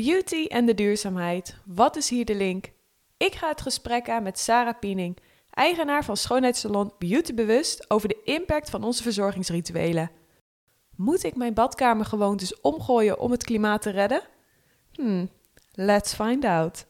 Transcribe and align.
Beauty 0.00 0.44
en 0.44 0.66
de 0.66 0.74
duurzaamheid. 0.74 1.56
Wat 1.64 1.96
is 1.96 2.08
hier 2.08 2.24
de 2.24 2.34
link? 2.34 2.72
Ik 3.16 3.34
ga 3.34 3.48
het 3.48 3.60
gesprek 3.60 4.10
aan 4.10 4.22
met 4.22 4.38
Sarah 4.38 4.78
Piening, 4.78 5.18
eigenaar 5.50 6.04
van 6.04 6.16
schoonheidssalon 6.16 6.92
Beauty 6.98 7.34
Bewust, 7.34 7.90
over 7.90 8.08
de 8.08 8.20
impact 8.24 8.70
van 8.70 8.84
onze 8.84 9.02
verzorgingsrituelen. 9.02 10.10
Moet 10.96 11.24
ik 11.24 11.36
mijn 11.36 11.54
badkamergewoontes 11.54 12.60
omgooien 12.60 13.18
om 13.18 13.30
het 13.30 13.44
klimaat 13.44 13.82
te 13.82 13.90
redden? 13.90 14.22
Hmm, 14.92 15.30
let's 15.72 16.14
find 16.14 16.44
out. 16.44 16.86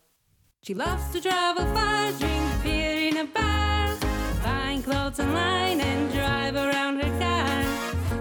She 0.61 0.75
loves 0.75 1.11
to 1.13 1.21
travel 1.21 1.67
far, 1.75 2.13
drink 2.19 2.63
beer 2.63 3.07
in 3.07 3.17
a 3.17 3.27
bar, 3.33 3.97
buying 4.43 4.83
clothes 4.83 5.19
online 5.19 5.83
and 5.83 6.11
drive 6.11 6.57
around 6.57 7.03
her 7.03 7.19
car. 7.19 7.65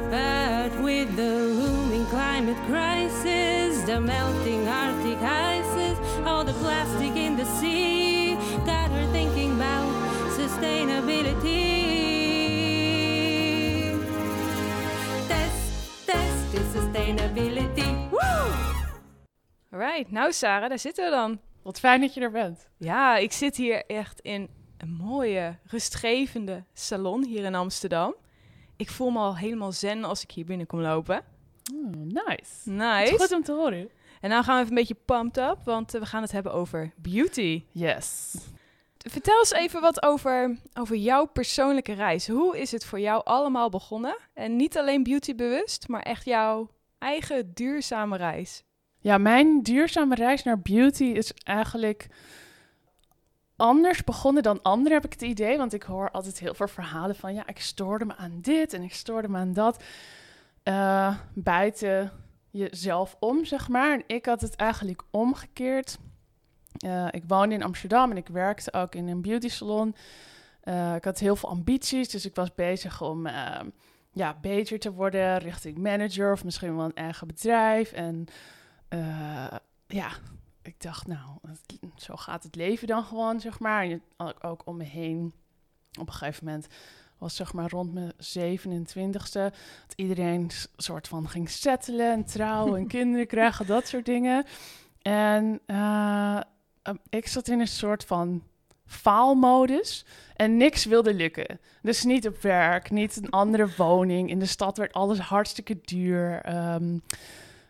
But 0.10 0.84
with 0.84 1.16
the 1.16 1.56
looming 1.60 2.08
climate 2.10 2.60
crisis, 2.68 3.53
the 3.86 4.00
melting 4.00 4.68
Arctic 4.68 5.22
ices, 5.22 5.98
all 6.26 6.46
the 6.46 6.54
plastic 6.54 7.16
in 7.16 7.36
the 7.36 7.46
sea, 7.60 8.36
got 8.66 8.90
her 8.90 9.12
thinking 9.12 9.52
about 9.52 9.90
sustainability. 10.38 11.92
Test, 15.28 16.06
test 16.06 16.54
is 16.54 16.68
sustainability. 16.74 18.10
Woo! 18.10 18.20
Alright, 19.74 20.12
nou 20.12 20.32
Sarah, 20.32 20.70
daar 20.70 20.80
zitten 20.80 21.06
we 21.06 21.12
dan. 21.12 21.40
Wat 21.64 21.80
fijn 21.80 22.02
dat 22.02 22.14
je 22.14 22.22
er 22.22 22.32
bent. 22.32 22.70
Ja, 22.78 23.18
ik 23.18 23.32
zit 23.32 23.56
hier 23.56 23.86
echt 23.86 24.20
in 24.20 24.50
een 24.78 24.92
mooie, 24.94 25.58
rustgevende 25.64 26.64
salon 26.74 27.26
hier 27.26 27.44
in 27.44 27.56
Amsterdam. 27.56 28.16
Ik 28.78 28.90
voel 28.90 29.10
me 29.10 29.20
al 29.20 29.38
helemaal 29.38 29.72
zen 29.72 30.04
als 30.04 30.24
ik 30.24 30.32
hier 30.32 30.46
binnen 30.46 30.68
kom 30.68 30.80
lopen. 30.80 31.33
Oh, 31.74 32.24
nice. 32.26 32.70
Nice. 32.70 33.18
goed 33.18 33.32
om 33.32 33.44
te 33.44 33.52
horen. 33.52 33.90
En 34.22 34.30
nou 34.30 34.44
gaan 34.44 34.56
we 34.56 34.62
even 34.62 34.78
een 34.78 34.84
beetje 34.84 35.04
pumped 35.06 35.38
up, 35.38 35.58
want 35.64 35.94
eh, 35.94 36.02
we 36.02 36.08
gaan 36.08 36.22
het 36.22 36.32
hebben 36.32 36.54
over 36.54 36.94
beauty. 36.96 37.64
Yes. 37.72 38.36
Vertel 38.98 39.40
eens 39.40 39.52
even 39.52 39.82
wat 39.82 40.04
over, 40.04 40.58
over 40.74 40.96
jouw 40.96 41.26
persoonlijke 41.26 41.94
reis. 41.94 42.28
Hoe 42.28 42.60
is 42.60 42.72
het 42.72 42.86
voor 42.86 43.00
jou 43.00 43.22
allemaal 43.24 43.70
begonnen? 43.70 44.18
En 44.34 44.56
niet 44.56 44.78
alleen 44.78 45.04
beautybewust, 45.04 45.88
maar 45.88 46.02
echt 46.02 46.26
jouw 46.26 46.70
eigen 46.98 47.54
duurzame 47.54 48.18
reis. 48.18 48.64
Ja, 49.00 49.18
mijn 49.18 49.62
duurzame 49.62 50.16
reis 50.16 50.44
naar 50.44 50.60
beauty 50.60 51.04
is 51.04 51.34
eigenlijk 51.34 52.08
anders 53.56 54.04
begonnen 54.04 54.44
dan 54.44 54.62
anderen, 54.62 54.94
heb 54.94 55.06
ik 55.06 55.14
het 55.20 55.30
idee. 55.30 55.58
Want 55.58 55.74
ik 55.74 55.84
hoor 55.84 56.12
altijd 56.12 56.40
heel 56.40 56.54
veel 56.54 56.68
verhalen 56.68 57.16
van... 57.16 57.34
ja, 57.34 57.48
ik 57.48 57.60
stoorde 57.60 58.06
me 58.06 58.16
aan 58.16 58.40
dit 58.42 58.74
en 58.74 58.84
ik 58.84 58.94
stoorde 58.94 59.28
me 59.28 59.38
aan 59.38 59.54
dat. 59.54 59.84
Eh 60.64 61.18
buiten 61.34 62.12
jezelf 62.50 63.16
om, 63.20 63.46
zeg 63.46 63.68
maar. 63.68 64.04
Ik 64.08 64.26
had 64.26 64.42
het 64.42 64.56
eigenlijk 64.56 65.04
omgekeerd. 65.12 65.98
Eh, 66.78 67.08
ik 67.12 67.24
woonde 67.28 67.56
in 67.56 67.64
Amsterdam 67.64 68.12
en 68.12 68.18
ik 68.18 68.28
werkte 68.28 68.74
ook 68.74 68.96
in 68.96 69.08
een 69.08 69.22
beauty 69.22 69.50
salon. 69.50 69.96
Eh, 70.62 70.96
ik 70.96 71.04
had 71.04 71.20
heel 71.20 71.36
veel 71.36 71.50
ambities, 71.50 72.10
dus 72.10 72.26
ik 72.26 72.36
was 72.36 72.56
bezig 72.56 73.02
om... 73.02 73.26
eh, 73.26 73.60
ja, 74.12 74.38
beter 74.42 74.80
te 74.80 74.94
worden 74.94 75.38
richting 75.38 75.78
manager 75.78 76.32
of 76.32 76.44
misschien 76.44 76.76
wel 76.76 76.86
een 76.86 76.96
eigen 76.96 77.28
bedrijf. 77.28 77.92
En 77.92 78.26
ja, 79.88 80.12
ik 80.62 80.82
dacht, 80.82 81.08
nou, 81.08 81.40
zo 81.96 82.16
gaat 82.16 82.44
het 82.44 82.56
leven 82.56 82.88
dan 82.88 83.04
gewoon, 83.04 83.40
zeg 83.40 83.60
maar. 83.60 83.84
En 83.84 84.02
ook 84.42 84.62
om 84.66 84.78
me 84.78 84.84
heen. 84.84 85.34
Op 86.00 86.08
een 86.08 86.14
gegeven 86.14 86.46
moment 86.46 86.68
was 87.24 87.36
zeg 87.36 87.54
maar 87.54 87.70
rond 87.70 87.94
mijn 87.94 88.14
27ste... 88.14 89.54
dat 89.88 89.94
iedereen 89.96 90.52
soort 90.78 91.08
van 91.08 91.30
ging 91.30 91.50
settelen 91.50 92.12
en 92.12 92.26
trouwen 92.26 92.80
en 92.80 92.88
kinderen 92.98 93.28
krijgen, 93.28 93.66
dat 93.66 93.88
soort 93.88 94.06
dingen. 94.06 94.46
En 95.02 95.60
eh, 95.66 96.40
eh, 96.82 96.94
ik 97.10 97.28
zat 97.28 97.48
in 97.48 97.60
een 97.60 97.68
soort 97.68 98.06
van 98.06 98.44
faalmodus 98.86 100.06
en 100.36 100.58
niks 100.58 100.86
wilde 100.86 101.14
lukken. 101.14 101.60
Dus 101.82 102.04
niet 102.04 102.28
op 102.28 102.42
werk, 102.42 102.92
niet 102.92 103.16
een 103.16 103.30
andere 103.30 103.68
woning. 103.78 104.30
In 104.30 104.40
de 104.40 104.46
stad 104.46 104.78
werd 104.78 104.94
alles 104.94 105.20
hartstikke 105.20 105.80
duur. 105.82 106.42
Ehm, 106.42 106.98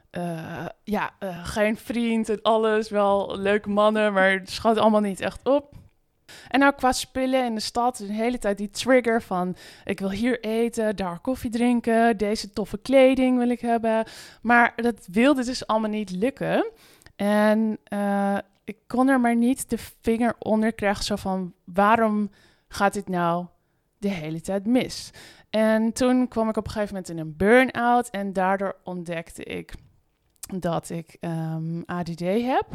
eh, 0.10 0.66
ja, 0.84 1.14
eh, 1.20 1.46
geen 1.46 1.78
vriend 1.78 2.30
en 2.30 2.42
alles. 2.42 2.90
Wel 2.90 3.38
leuke 3.38 3.70
mannen, 3.70 4.14
maar 4.14 4.32
het 4.32 4.50
schoot 4.50 4.78
allemaal 4.78 5.02
niet 5.02 5.20
echt 5.20 5.40
op. 5.44 5.83
En 6.48 6.60
nou 6.60 6.74
qua 6.76 6.92
spullen 6.92 7.46
in 7.46 7.56
de 7.56 7.62
stad, 7.62 7.98
de 7.98 8.14
hele 8.14 8.38
tijd 8.38 8.58
die 8.58 8.70
trigger 8.70 9.22
van... 9.22 9.56
ik 9.86 10.00
wil 10.00 10.12
hier 10.12 10.40
eten, 10.40 10.96
daar 10.96 11.20
koffie 11.20 11.50
drinken, 11.50 12.18
deze 12.18 12.50
toffe 12.50 12.78
kleding 12.78 13.38
wil 13.38 13.50
ik 13.50 13.60
hebben. 13.60 14.06
Maar 14.42 14.74
dat 14.76 15.08
wilde 15.12 15.44
dus 15.44 15.68
allemaal 15.68 15.90
niet 15.90 16.12
lukken. 16.12 16.72
En 17.16 17.78
eh, 17.84 18.38
ik 18.64 18.78
kon 18.88 19.08
er 19.08 19.20
maar 19.20 19.36
niet 19.36 19.70
de 19.70 19.78
vinger 20.02 20.36
onder 20.40 20.74
krijgen, 20.74 21.04
zo 21.04 21.16
van... 21.16 21.54
waarom 21.64 22.30
gaat 22.68 22.94
dit 22.94 23.10
nou 23.10 23.46
de 23.98 24.10
hele 24.10 24.42
tijd 24.42 24.66
mis? 24.66 25.12
En 25.50 25.94
toen 25.94 26.28
kwam 26.28 26.50
ik 26.50 26.58
op 26.58 26.66
een 26.66 26.72
gegeven 26.72 26.94
moment 26.94 27.12
in 27.12 27.18
een 27.18 27.38
burn-out 27.38 28.10
en 28.10 28.34
daardoor 28.34 28.76
ontdekte 28.84 29.44
ik 29.44 29.74
dat 30.60 30.90
ik 30.90 31.18
ehm, 31.20 31.82
ADD 31.86 32.20
heb. 32.20 32.68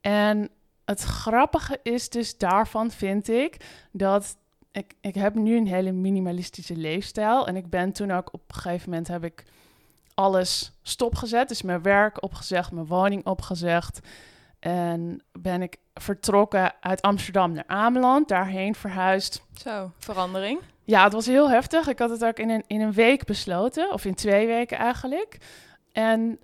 En 0.00 0.50
het 0.84 1.02
grappige 1.02 1.80
is 1.82 2.08
dus 2.08 2.38
daarvan 2.38 2.90
vind 2.90 3.28
ik 3.28 3.56
dat 3.92 4.36
ik, 4.72 4.94
ik 5.00 5.14
heb 5.14 5.34
nu 5.34 5.56
een 5.56 5.66
hele 5.66 5.92
minimalistische 5.92 6.76
leefstijl 6.76 7.46
en 7.46 7.56
ik 7.56 7.70
ben 7.70 7.92
toen 7.92 8.10
ook 8.10 8.28
op 8.32 8.42
een 8.46 8.54
gegeven 8.54 8.90
moment 8.90 9.08
heb 9.08 9.24
ik 9.24 9.44
alles 10.14 10.72
stopgezet, 10.82 11.48
dus 11.48 11.62
mijn 11.62 11.82
werk 11.82 12.22
opgezegd, 12.22 12.72
mijn 12.72 12.86
woning 12.86 13.26
opgezegd 13.26 14.00
en 14.62 15.22
ben 15.32 15.62
ik 15.62 15.76
vertrokken 15.94 16.72
uit 16.80 17.02
Amsterdam 17.02 17.52
naar 17.52 17.64
Ameland, 17.66 18.28
daarheen 18.28 18.74
verhuisd. 18.74 19.42
Zo, 19.54 19.92
verandering. 19.98 20.60
Ja, 20.84 21.04
het 21.04 21.12
was 21.12 21.26
heel 21.26 21.50
heftig. 21.50 21.88
Ik 21.88 21.98
had 21.98 22.10
het 22.10 22.24
ook 22.24 22.38
in 22.38 22.50
een, 22.50 22.64
in 22.66 22.80
een 22.80 22.92
week 22.92 23.24
besloten, 23.24 23.92
of 23.92 24.04
in 24.04 24.14
twee 24.14 24.46
weken 24.46 24.78
eigenlijk. 24.78 25.38
En 25.92 26.38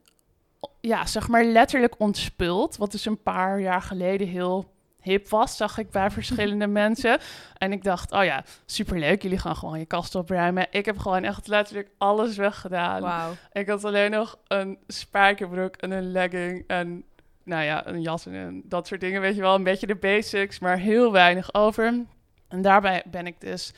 ja, 0.81 1.07
zeg 1.07 1.29
maar 1.29 1.45
letterlijk 1.45 1.95
ontspult, 1.99 2.77
wat 2.77 2.93
dus 2.93 3.07
een 3.07 3.23
paar 3.23 3.61
jaar 3.61 3.83
geleden 3.83 4.29
heel 4.29 4.77
hip 5.01 5.29
was, 5.29 5.57
zag 5.57 5.79
ik 5.79 5.91
bij 5.91 6.11
verschillende 6.11 6.67
mensen. 6.83 7.19
En 7.59 7.73
ik 7.73 7.85
dacht, 7.85 8.13
oh 8.13 8.25
ja, 8.25 8.45
superleuk, 8.67 9.23
jullie 9.23 9.39
gaan 9.39 9.57
gewoon 9.57 9.79
je 9.79 9.87
kast 9.87 10.15
opruimen. 10.15 10.67
Ik 10.71 10.85
heb 10.85 10.99
gewoon 10.99 11.25
echt 11.25 11.47
letterlijk 11.47 11.91
alles 11.99 12.37
weggedaan. 12.37 13.37
Ik 13.53 13.69
had 13.69 13.85
alleen 13.85 14.11
nog 14.11 14.39
een 14.47 14.79
spijkerbroek 14.87 15.77
en 15.77 15.91
een 15.91 16.13
legging 16.13 16.65
en 16.67 17.05
nou 17.45 17.65
ja, 17.65 17.87
een 17.87 18.03
jas 18.03 18.27
en 18.27 18.63
dat 18.65 18.87
soort 18.87 19.01
dingen, 19.01 19.21
weet 19.21 19.35
je 19.35 19.41
wel. 19.41 19.55
Een 19.55 19.63
beetje 19.63 19.87
de 19.87 19.95
basics, 19.95 20.59
maar 20.59 20.79
heel 20.79 21.13
weinig 21.13 21.55
over. 21.55 22.05
En 22.49 22.63
daarbij 22.63 23.03
ben 23.11 23.27
ik 23.27 23.41
dus 23.41 23.73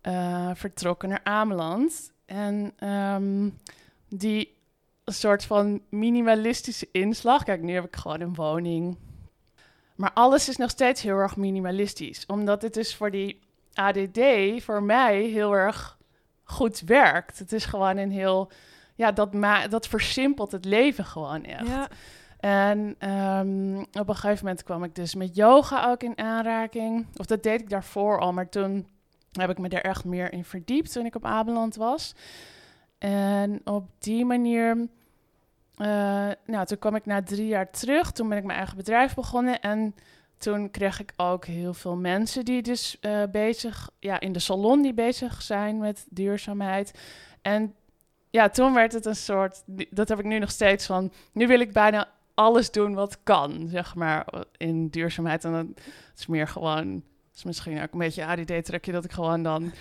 eh, 0.00 0.50
vertrokken 0.54 1.08
naar 1.08 1.20
Ameland. 1.22 2.12
En 2.26 2.72
ehm, 2.78 3.48
die 4.08 4.56
soort 5.04 5.44
van 5.44 5.82
minimalistische 5.88 6.88
inslag. 6.92 7.42
Kijk, 7.42 7.62
nu 7.62 7.74
heb 7.74 7.84
ik 7.84 7.96
gewoon 7.96 8.20
een 8.20 8.34
woning. 8.34 8.98
Maar 9.96 10.12
alles 10.12 10.48
is 10.48 10.56
nog 10.56 10.70
steeds 10.70 11.02
heel 11.02 11.16
erg 11.16 11.36
minimalistisch. 11.36 12.26
Omdat 12.26 12.62
het 12.62 12.74
dus 12.74 12.94
voor 12.94 13.10
die 13.10 13.40
ADD 13.74 14.20
voor 14.58 14.82
mij 14.82 15.22
heel 15.22 15.52
erg 15.52 15.98
goed 16.42 16.80
werkt. 16.80 17.38
Het 17.38 17.52
is 17.52 17.64
gewoon 17.64 17.96
een 17.96 18.10
heel... 18.10 18.50
Ja, 18.94 19.12
dat, 19.12 19.34
ma 19.34 19.68
dat 19.68 19.88
versimpelt 19.88 20.52
het 20.52 20.64
leven 20.64 21.04
gewoon 21.04 21.44
echt. 21.44 21.66
Ja. 21.66 21.88
En 22.38 22.94
ehm, 22.98 23.78
op 24.00 24.08
een 24.08 24.14
gegeven 24.14 24.44
moment 24.44 24.62
kwam 24.62 24.84
ik 24.84 24.94
dus 24.94 25.14
met 25.14 25.36
yoga 25.36 25.90
ook 25.90 26.02
in 26.02 26.18
aanraking. 26.18 27.06
Of 27.16 27.26
dat 27.26 27.42
deed 27.42 27.60
ik 27.60 27.70
daarvoor 27.70 28.20
al, 28.20 28.32
maar 28.32 28.48
toen 28.48 28.86
heb 29.32 29.50
ik 29.50 29.58
me 29.58 29.68
er 29.68 29.84
echt 29.84 30.04
meer 30.04 30.32
in 30.32 30.44
verdiept 30.44 30.92
toen 30.92 31.06
ik 31.06 31.14
op 31.14 31.24
Abeland 31.24 31.76
was. 31.76 32.14
En 33.02 33.60
op 33.64 33.88
die 33.98 34.24
manier, 34.24 34.88
eh, 35.76 36.30
nou, 36.46 36.66
toen 36.66 36.78
kwam 36.78 36.94
ik 36.94 37.06
na 37.06 37.22
drie 37.22 37.46
jaar 37.46 37.70
terug. 37.70 38.12
Toen 38.12 38.28
ben 38.28 38.38
ik 38.38 38.44
mijn 38.44 38.58
eigen 38.58 38.76
bedrijf 38.76 39.14
begonnen 39.14 39.60
en 39.60 39.94
toen 40.36 40.70
kreeg 40.70 41.00
ik 41.00 41.12
ook 41.16 41.44
heel 41.44 41.74
veel 41.74 41.96
mensen 41.96 42.44
die 42.44 42.62
dus 42.62 43.00
eh, 43.00 43.22
bezig, 43.32 43.90
ja, 43.98 44.20
in 44.20 44.32
de 44.32 44.38
salon 44.38 44.82
die 44.82 44.94
bezig 44.94 45.42
zijn 45.42 45.78
met 45.78 46.06
duurzaamheid. 46.10 46.98
En 47.40 47.74
ja, 48.30 48.48
toen 48.48 48.74
werd 48.74 48.92
het 48.92 49.06
een 49.06 49.16
soort, 49.16 49.62
dat 49.90 50.08
heb 50.08 50.18
ik 50.18 50.24
nu 50.24 50.38
nog 50.38 50.50
steeds 50.50 50.86
van, 50.86 51.12
nu 51.32 51.46
wil 51.46 51.60
ik 51.60 51.72
bijna 51.72 52.08
alles 52.34 52.70
doen 52.70 52.94
wat 52.94 53.22
kan, 53.22 53.68
zeg 53.68 53.94
maar, 53.94 54.26
in 54.56 54.88
duurzaamheid. 54.88 55.44
En 55.44 55.52
dan 55.52 55.74
is 56.16 56.26
meer 56.26 56.48
gewoon, 56.48 57.02
is 57.34 57.44
misschien 57.44 57.82
ook 57.82 57.92
een 57.92 57.98
beetje 57.98 58.26
ADD-trekje, 58.26 58.92
dat 58.92 59.04
ik 59.04 59.12
gewoon 59.12 59.42
dan 59.42 59.72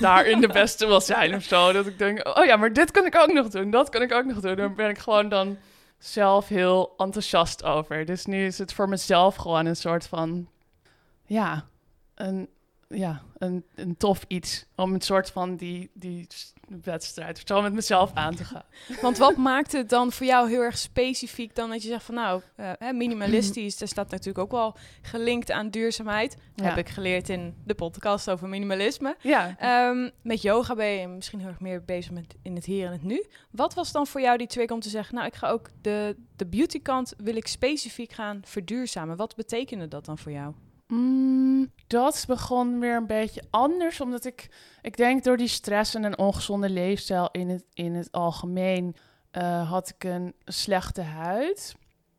daarin 0.00 0.40
de 0.40 0.48
beste 0.48 0.86
wil 0.86 1.00
zijn 1.00 1.34
of 1.34 1.42
zo. 1.42 1.72
Dat 1.72 1.86
ik 1.86 1.98
denk, 1.98 2.38
oh 2.38 2.44
ja, 2.44 2.56
maar 2.56 2.72
dit 2.72 2.90
kan 2.90 3.06
ik 3.06 3.16
ook 3.16 3.32
nog 3.32 3.48
doen, 3.48 3.70
dat 3.70 3.88
kan 3.88 4.02
ik 4.02 4.12
ook 4.12 4.24
nog 4.24 4.40
doen. 4.40 4.56
Daar 4.56 4.72
ben 4.72 4.88
ik 4.88 4.98
gewoon 4.98 5.28
dan 5.28 5.56
zelf 5.98 6.48
heel 6.48 6.94
enthousiast 6.96 7.64
over. 7.64 8.04
Dus 8.04 8.26
nu 8.26 8.46
is 8.46 8.58
het 8.58 8.72
voor 8.72 8.88
mezelf 8.88 9.34
gewoon 9.34 9.66
een 9.66 9.76
soort 9.76 10.06
van, 10.06 10.48
ja, 11.26 11.66
een 12.14 12.48
ja, 12.94 13.22
een, 13.38 13.64
een 13.74 13.96
tof 13.96 14.24
iets. 14.28 14.66
Om 14.76 14.94
een 14.94 15.00
soort 15.00 15.30
van 15.30 15.56
die, 15.56 15.90
die 15.94 16.26
wedstrijd 16.82 17.36
of 17.36 17.42
zo 17.46 17.62
met 17.62 17.72
mezelf 17.72 18.10
aan 18.14 18.34
te 18.34 18.44
gaan. 18.44 18.62
Want 19.02 19.18
wat 19.18 19.36
maakt 19.36 19.72
het 19.72 19.88
dan 19.88 20.12
voor 20.12 20.26
jou 20.26 20.48
heel 20.48 20.60
erg 20.60 20.78
specifiek 20.78 21.54
dan 21.54 21.70
dat 21.70 21.82
je 21.82 21.88
zegt 21.88 22.04
van 22.04 22.14
nou, 22.14 22.42
eh, 22.56 22.90
minimalistisch, 22.90 23.78
daar 23.78 23.88
staat 23.88 24.10
natuurlijk 24.10 24.38
ook 24.38 24.50
wel 24.50 24.76
gelinkt 25.02 25.50
aan 25.50 25.70
duurzaamheid. 25.70 26.36
Ja. 26.54 26.64
Heb 26.64 26.76
ik 26.76 26.88
geleerd 26.88 27.28
in 27.28 27.54
de 27.64 27.74
podcast 27.74 28.30
over 28.30 28.48
minimalisme. 28.48 29.16
Ja, 29.20 29.56
Ehm, 29.58 30.10
met 30.22 30.42
yoga 30.42 30.74
ben 30.74 30.86
je 30.86 31.08
misschien 31.08 31.38
heel 31.38 31.48
erg 31.48 31.60
meer 31.60 31.84
bezig 31.84 32.12
met 32.12 32.34
in 32.42 32.54
het 32.54 32.64
hier 32.64 32.86
en 32.86 32.92
het 32.92 33.02
nu. 33.02 33.24
Wat 33.50 33.74
was 33.74 33.92
dan 33.92 34.06
voor 34.06 34.20
jou 34.20 34.38
die 34.38 34.46
trick 34.46 34.70
om 34.70 34.80
te 34.80 34.88
zeggen, 34.88 35.14
nou 35.14 35.26
ik 35.26 35.34
ga 35.34 35.48
ook 35.48 35.68
de, 35.80 36.16
de 36.36 36.46
beautykant 36.46 37.14
wil 37.16 37.36
ik 37.36 37.46
specifiek 37.46 38.12
gaan 38.12 38.40
verduurzamen. 38.44 39.16
Wat 39.16 39.36
betekende 39.36 39.88
dat 39.88 40.04
dan 40.04 40.18
voor 40.18 40.32
jou? 40.32 40.54
Mm, 40.94 41.72
dat 41.86 42.24
begon 42.26 42.78
weer 42.78 42.96
een 42.96 43.06
beetje 43.06 43.42
anders, 43.50 44.00
omdat 44.00 44.24
ik, 44.24 44.50
ik 44.82 44.96
denk 44.96 45.24
door 45.24 45.36
die 45.36 45.48
stress 45.48 45.94
en 45.94 46.04
een 46.04 46.18
ongezonde 46.18 46.70
leefstijl 46.70 47.28
in 47.30 47.48
het, 47.48 47.64
in 47.72 47.94
het 47.94 48.12
algemeen, 48.12 48.96
eh, 49.30 49.70
had 49.70 49.88
ik 49.88 50.04
een 50.04 50.34
slechte 50.44 51.00
huid. 51.00 51.76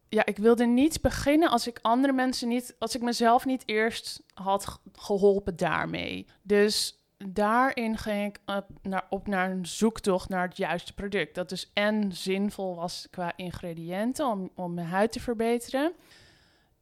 Ja, 0.09 0.25
ik 0.25 0.37
wilde 0.37 0.65
niet 0.65 1.01
beginnen 1.01 1.49
als 1.49 1.67
ik 1.67 1.79
andere 1.81 2.13
mensen 2.13 2.47
niet, 2.47 2.75
als 2.79 2.95
ik 2.95 3.01
mezelf 3.01 3.45
niet 3.45 3.63
eerst 3.65 4.23
had 4.33 4.65
ge- 4.65 4.77
geholpen 4.93 5.55
daarmee. 5.55 6.25
Dus 6.41 7.03
daarin 7.17 7.97
ging 7.97 8.27
ik 8.35 8.39
op 8.45 8.65
naar, 8.81 9.05
op 9.09 9.27
naar 9.27 9.51
een 9.51 9.65
zoektocht 9.65 10.29
naar 10.29 10.47
het 10.47 10.57
juiste 10.57 10.93
product. 10.93 11.35
Dat 11.35 11.49
dus 11.49 11.71
en 11.73 12.11
zinvol 12.11 12.75
was 12.75 13.07
qua 13.11 13.33
ingrediënten 13.35 14.27
om, 14.27 14.49
om 14.55 14.73
mijn 14.73 14.87
huid 14.87 15.11
te 15.11 15.19
verbeteren. 15.19 15.93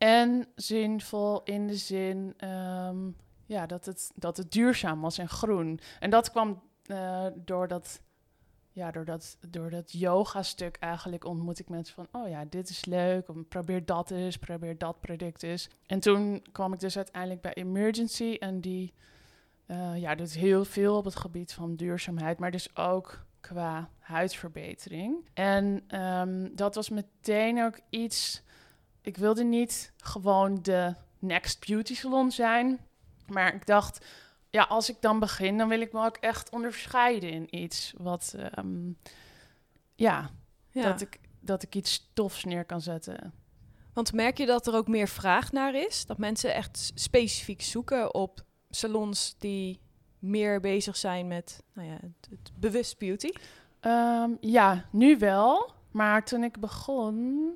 En 0.02 0.48
zinvol 0.56 1.44
in 1.44 1.68
de 1.68 1.76
zin 1.76 2.34
ehm, 2.38 3.10
ja, 3.46 3.66
dat, 3.66 3.86
het, 3.86 4.12
dat 4.16 4.38
het 4.38 4.52
duurzaam 4.52 5.02
was 5.02 5.18
en 5.18 5.30
groen. 5.30 5.80
En 6.00 6.10
dat 6.10 6.32
kwam 6.32 6.62
eh, 6.86 7.26
door 7.36 7.68
dat, 7.68 8.02
ja, 8.72 8.92
door 8.92 9.06
dat, 9.06 9.38
door 9.50 9.70
dat 9.70 9.92
yoga-stuk 9.92 10.78
eigenlijk 10.80 11.26
ontmoet 11.26 11.60
ik 11.60 11.70
mensen 11.70 11.94
van... 11.96 12.22
oh 12.22 12.30
ja, 12.30 12.46
dit 12.46 12.70
is 12.70 12.86
leuk, 12.86 13.48
probeer 13.48 13.86
dat 13.86 14.12
eens, 14.12 14.38
probeer 14.38 14.78
dat 14.78 15.00
product 15.00 15.44
eens. 15.44 15.70
En 15.86 16.00
toen 16.00 16.46
kwam 16.52 16.74
ik 16.74 16.80
dus 16.80 16.96
uiteindelijk 16.96 17.42
bij 17.42 17.54
Emergency 17.54 18.36
en 18.40 18.62
die 18.62 18.94
eh, 19.66 19.98
ja, 19.98 20.16
doet 20.16 20.34
heel 20.34 20.66
veel 20.66 20.98
op 20.98 21.06
het 21.06 21.16
gebied 21.16 21.54
van 21.54 21.76
duurzaamheid... 21.76 22.40
maar 22.40 22.52
dus 22.52 22.76
ook 22.76 23.26
qua 23.40 23.90
huidverbetering. 24.00 25.30
En 25.34 25.84
ehm, 25.88 26.50
dat 26.56 26.76
was 26.76 26.90
meteen 26.90 27.64
ook 27.64 27.80
iets 27.90 28.44
ik 29.02 29.18
wilde 29.18 29.44
niet 29.44 29.94
gewoon 29.98 30.60
de 30.62 30.96
next 31.20 31.68
beauty 31.68 31.96
salon 31.96 32.32
zijn. 32.32 32.80
Maar 33.28 33.54
ik 33.54 33.66
dacht, 33.66 34.06
ja, 34.50 34.64
als 34.64 34.90
ik 34.90 34.98
dan 35.00 35.20
begin, 35.20 35.58
dan 35.58 35.68
wil 35.68 35.82
ik 35.82 35.94
me 35.94 36.06
ook 36.06 36.18
echt 36.18 36.50
onderscheiden 36.50 37.30
in 37.30 37.56
iets. 37.56 37.94
Wat, 37.98 38.36
ehm, 38.38 38.92
ja, 39.96 40.30
Dat, 40.72 41.02
ik, 41.02 41.20
dat 41.40 41.64
ik 41.64 41.76
iets 41.76 42.10
tofs 42.14 42.44
neer 42.44 42.66
kan 42.66 42.82
zetten. 42.82 43.34
Want 43.94 44.14
merk 44.14 44.38
je 44.38 44.46
dat 44.46 44.68
er 44.68 44.74
ook 44.74 44.88
meer 44.88 45.08
vraag 45.08 45.52
naar 45.52 45.76
is? 45.76 46.06
Dat 46.06 46.18
mensen 46.18 46.54
echt 46.54 46.92
specifiek 46.96 47.62
zoeken 47.62 48.14
op 48.14 48.46
salons 48.70 49.36
die 49.38 49.80
meer 50.20 50.60
bezig 50.60 50.98
zijn 50.98 51.28
met 51.28 51.64
nou 51.74 51.88
ja, 51.88 51.94
het, 51.94 52.28
het 52.30 52.52
bewust 52.56 52.98
beauty? 52.98 53.30
Ehm, 53.80 54.32
ja, 54.40 54.86
nu 54.92 55.18
wel. 55.18 55.74
Maar 55.92 56.26
toen 56.26 56.44
ik 56.44 56.60
begon, 56.60 57.50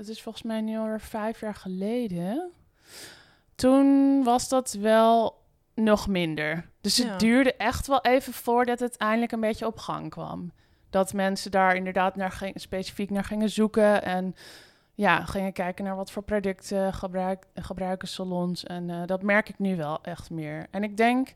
dat 0.00 0.08
is 0.08 0.22
volgens 0.22 0.44
mij 0.44 0.60
nu 0.60 0.78
alweer 0.78 1.00
vijf 1.00 1.40
jaar 1.40 1.54
geleden. 1.54 2.50
Toen 3.54 4.22
was 4.24 4.48
dat 4.48 4.72
wel 4.72 5.42
nog 5.74 6.08
minder. 6.08 6.70
Dus 6.80 6.96
het 6.96 7.06
Ja. 7.06 7.16
duurde 7.16 7.54
echt 7.54 7.86
wel 7.86 8.00
even 8.00 8.32
voordat 8.32 8.80
het 8.80 8.96
eindelijk 8.96 9.32
een 9.32 9.40
beetje 9.40 9.66
op 9.66 9.78
gang 9.78 10.10
kwam. 10.10 10.52
Dat 10.90 11.12
mensen 11.12 11.50
daar 11.50 11.74
inderdaad 11.74 12.16
naar 12.16 12.30
ging, 12.32 12.60
specifiek 12.60 13.10
naar 13.10 13.24
gingen 13.24 13.50
zoeken. 13.50 14.02
En 14.02 14.34
ja, 14.94 15.24
gingen 15.24 15.52
kijken 15.52 15.84
naar 15.84 15.96
wat 15.96 16.10
voor 16.10 16.22
producten 16.22 16.92
gebruik, 16.94 17.46
gebruiken 17.54 18.08
salons. 18.08 18.64
En 18.64 18.90
eh, 18.90 19.02
dat 19.06 19.22
merk 19.22 19.48
ik 19.48 19.58
nu 19.58 19.76
wel 19.76 20.02
echt 20.02 20.30
meer. 20.30 20.66
En 20.70 20.82
ik 20.82 20.96
denk 20.96 21.34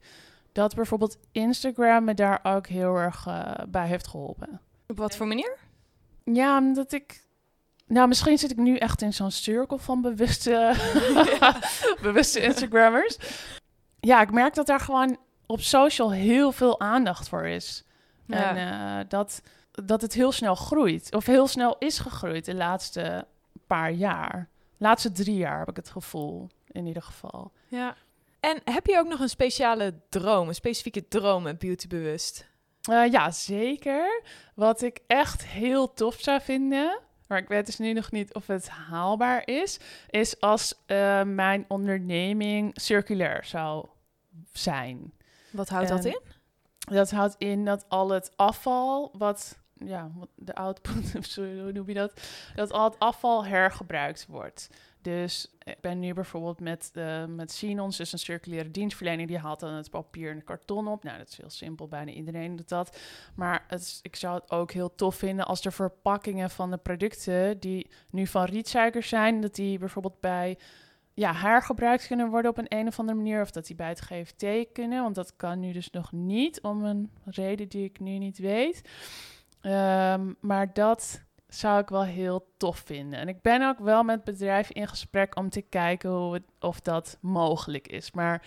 dat 0.53 0.75
bijvoorbeeld 0.75 1.19
Instagram 1.33 2.05
me 2.05 2.15
daar 2.15 2.41
ook 2.43 2.67
heel 2.67 2.97
erg 2.97 3.27
eh, 3.27 3.53
bij 3.69 3.87
heeft 3.87 4.07
geholpen. 4.07 4.61
Op 4.87 4.99
wat 4.99 5.17
voor 5.17 5.27
manier? 5.27 5.57
Ja, 6.25 6.59
omdat 6.59 6.93
ik. 6.93 7.24
Nou, 7.95 8.09
misschien 8.09 8.39
zit 8.39 8.51
ik 8.51 8.57
nu 8.57 8.77
echt 8.77 9.03
in 9.03 9.13
zo'n 9.13 9.31
cirkel 9.31 9.79
van 9.79 10.01
bewuste, 10.01 10.75
bewuste 12.03 12.41
Instagrammers. 12.41 13.17
Ja, 14.01 14.21
ik 14.21 14.33
merk 14.33 14.55
dat 14.55 14.67
daar 14.67 14.81
gewoon 14.81 15.17
op 15.47 15.61
social 15.61 16.13
heel 16.13 16.53
veel 16.53 16.81
aandacht 16.81 17.29
voor 17.29 17.47
is. 17.47 17.85
En 18.27 18.57
eh, 18.57 19.05
dat, 19.09 19.43
dat 19.71 20.01
het 20.01 20.15
heel 20.15 20.33
snel 20.33 20.55
groeit. 20.55 21.15
Of 21.15 21.27
heel 21.27 21.47
snel 21.47 21.77
is 21.79 21.99
gegroeid 21.99 22.45
de 22.45 22.55
laatste 22.55 23.27
paar 23.67 23.93
jaar. 23.93 24.49
laatste 24.77 25.13
drie 25.13 25.37
jaar 25.37 25.59
heb 25.59 25.69
ik 25.69 25.77
het 25.77 25.91
gevoel, 25.91 26.49
in 26.71 26.87
ieder 26.87 27.03
geval. 27.03 27.53
ja. 27.69 27.97
En 28.41 28.61
heb 28.65 28.87
je 28.87 28.99
ook 28.99 29.09
nog 29.09 29.21
een 29.21 29.29
speciale 29.29 29.95
droom, 30.09 30.49
een 30.49 30.55
specifieke 30.55 31.09
droom 31.09 31.43
met 31.43 31.59
beautybewust? 31.59 32.49
Eh, 32.83 33.11
ja, 33.11 33.31
zeker. 33.31 34.23
Wat 34.55 34.83
ik 34.83 35.01
echt 35.07 35.47
heel 35.47 35.93
tof 35.93 36.17
zou 36.21 36.41
vinden, 36.41 37.01
maar 37.35 37.43
ik 37.43 37.49
weet 37.49 37.67
dus 37.67 37.79
nu 37.79 37.93
nog 37.93 38.11
niet 38.11 38.35
of 38.35 38.47
het 38.47 38.69
haalbaar 38.69 39.43
is, 39.45 39.79
is 40.11 40.41
als 40.41 40.75
eh, 40.87 41.23
mijn 41.23 41.65
onderneming 41.69 42.71
circulair 42.81 43.45
zou 43.45 43.87
zijn. 44.53 45.13
Wat 45.51 45.69
houdt 45.69 45.89
dat 45.89 46.05
in? 46.05 46.21
Dat 46.79 47.11
houdt 47.11 47.35
in 47.39 47.65
dat 47.65 47.85
al 47.89 48.11
het 48.11 48.33
afval, 48.37 49.15
wat, 49.19 49.59
ja, 49.73 50.11
de 50.35 50.55
output, 50.55 51.15
of 51.19 51.25
zo, 51.25 51.43
hoe 51.43 51.73
noem 51.73 51.89
je 51.89 51.95
dat? 51.95 52.21
Dat 52.55 52.73
al 52.73 52.85
het 52.85 52.99
afval 52.99 53.45
hergebruikt 53.45 54.27
wordt. 54.29 54.69
Dus 55.05 55.55
ik 55.63 55.81
ben 55.81 55.99
nu 55.99 56.15
bijvoorbeeld 56.15 56.61
met, 56.61 56.91
eh 56.95 57.25
met 57.25 57.53
Sinons, 57.53 57.97
dus 57.97 58.13
een 58.13 58.19
circulaire 58.19 58.71
dienstverlening, 58.71 59.29
die 59.29 59.39
haalt 59.39 59.61
dan 59.61 59.73
het 59.73 59.91
papier 59.91 60.31
en 60.31 60.37
het 60.37 60.45
karton 60.45 60.89
op. 60.89 61.05
Nou, 61.05 61.19
dat 61.19 61.29
is 61.29 61.37
heel 61.37 61.51
simpel, 61.51 61.89
bijna 61.89 62.11
iedereen 62.11 62.57
doet 62.57 62.69
dat. 62.69 62.99
Maar 63.35 63.65
het 63.69 63.99
ik 64.03 64.17
zou 64.17 64.35
het 64.35 64.51
ook 64.51 64.73
heel 64.73 64.95
tof 64.95 65.15
vinden 65.15 65.47
als 65.47 65.63
de 65.63 65.71
verpakkingen 65.71 66.51
van 66.51 66.71
de 66.71 66.77
producten 66.77 67.61
die 67.61 67.91
nu 68.11 68.27
van 68.27 68.45
rietsuiker 68.45 69.03
zijn, 69.03 69.41
dat 69.41 69.55
die 69.55 69.79
bijvoorbeeld 69.79 70.21
bij 70.21 70.59
ja, 71.15 71.35
hergebruikt 71.35 72.07
kunnen 72.07 72.31
worden 72.31 72.51
op 72.51 72.59
een, 72.59 72.79
een 72.79 72.87
of 72.87 72.99
andere 72.99 73.19
manier. 73.19 73.41
Of 73.41 73.51
dat 73.51 73.67
die 73.67 73.77
bij 73.77 73.89
het 73.89 74.01
GFT 74.01 74.73
kunnen. 74.73 75.03
Want 75.03 75.15
dat 75.15 75.37
kan 75.37 75.61
nu 75.61 75.73
dus 75.73 75.91
nog 75.91 76.13
niet, 76.13 76.61
om 76.61 76.85
een 76.85 77.11
reden 77.25 77.69
die 77.69 77.85
ik 77.85 78.01
nu 78.01 78.19
niet 78.19 78.39
weet. 78.39 78.89
Ehm, 79.61 80.33
maar 80.41 80.73
dat 80.73 81.23
zou 81.49 81.81
ik 81.81 81.89
wel 81.89 82.05
heel 82.05 82.47
tof 82.57 82.83
vinden. 82.85 83.19
En 83.19 83.29
ik 83.29 83.43
ben 83.43 83.69
ook 83.69 83.79
wel 83.79 84.03
met 84.03 84.25
bedrijven 84.25 84.75
in 84.75 84.89
gesprek 84.89 85.37
om 85.37 85.51
te 85.51 85.63
kijken 85.63 86.11
hoe 86.11 86.35
het, 86.35 86.45
of 86.61 86.81
dat 86.81 87.19
mogelijk 87.21 87.89
is. 87.89 88.13
Maar 88.13 88.47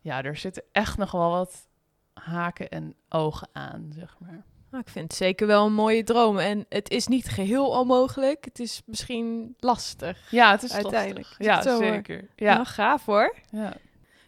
ja, 0.00 0.22
er 0.22 0.36
zitten 0.36 0.62
echt 0.72 0.96
nog 0.98 1.10
wel 1.10 1.30
wat 1.30 1.68
haken 2.14 2.68
en 2.68 2.94
ogen 3.08 3.48
aan, 3.52 3.90
zeg 3.94 4.16
maar. 4.18 4.44
Nou, 4.70 4.86
ik 4.86 4.92
vind 4.92 5.08
het 5.08 5.18
zeker 5.18 5.46
wel 5.46 5.66
een 5.66 5.72
mooie 5.72 6.04
droom. 6.04 6.38
En 6.38 6.66
het 6.68 6.90
is 6.90 7.06
niet 7.06 7.28
geheel 7.28 7.68
onmogelijk. 7.68 8.44
Het 8.44 8.58
is 8.58 8.82
misschien 8.86 9.54
lastig. 9.58 10.30
Ja, 10.30 10.50
het 10.50 10.62
is 10.62 10.72
Uiteindelijk, 10.72 11.26
lastig. 11.26 11.46
Ja, 11.46 11.62
zo 11.62 11.78
zeker. 11.78 12.28
Ja, 12.36 12.54
Nou, 12.54 12.66
gaaf 12.66 13.04
hoor. 13.04 13.34
ja. 13.50 13.72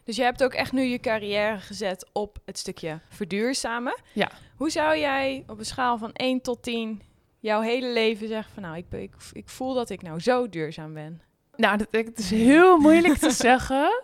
Dus 0.03 0.15
je 0.15 0.23
hebt 0.23 0.43
ook 0.43 0.53
echt 0.53 0.71
nu 0.71 0.81
je 0.81 0.99
carrière 0.99 1.59
gezet 1.59 2.09
op 2.13 2.37
het 2.45 2.57
stukje 2.57 2.99
verduurzamen. 3.09 3.99
Ja. 4.13 4.29
Hoe 4.55 4.69
zou 4.69 4.97
jij 4.97 5.43
op 5.47 5.59
een 5.59 5.65
schaal 5.65 5.97
van 5.97 6.13
1 6.13 6.41
tot 6.41 6.63
10 6.63 7.01
jouw 7.39 7.61
hele 7.61 7.93
leven 7.93 8.27
zeggen 8.27 8.53
van 8.53 8.63
nou, 8.63 8.77
ik, 8.77 8.85
ik, 8.91 9.13
ik 9.33 9.49
voel 9.49 9.73
dat 9.73 9.89
ik 9.89 10.01
nou 10.01 10.19
zo 10.19 10.49
duurzaam 10.49 10.93
ben? 10.93 11.21
Nou, 11.55 11.77
dat, 11.77 11.87
het 11.91 12.19
is 12.19 12.29
heel 12.29 12.77
moeilijk 12.77 13.17
te 13.17 13.31
zeggen. 13.47 14.03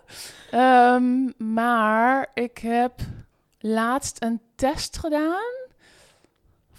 Ehm, 0.52 1.30
maar 1.54 2.30
ik 2.34 2.58
heb 2.58 2.94
laatst 3.60 4.24
een 4.24 4.42
test 4.56 4.98
gedaan. 4.98 5.63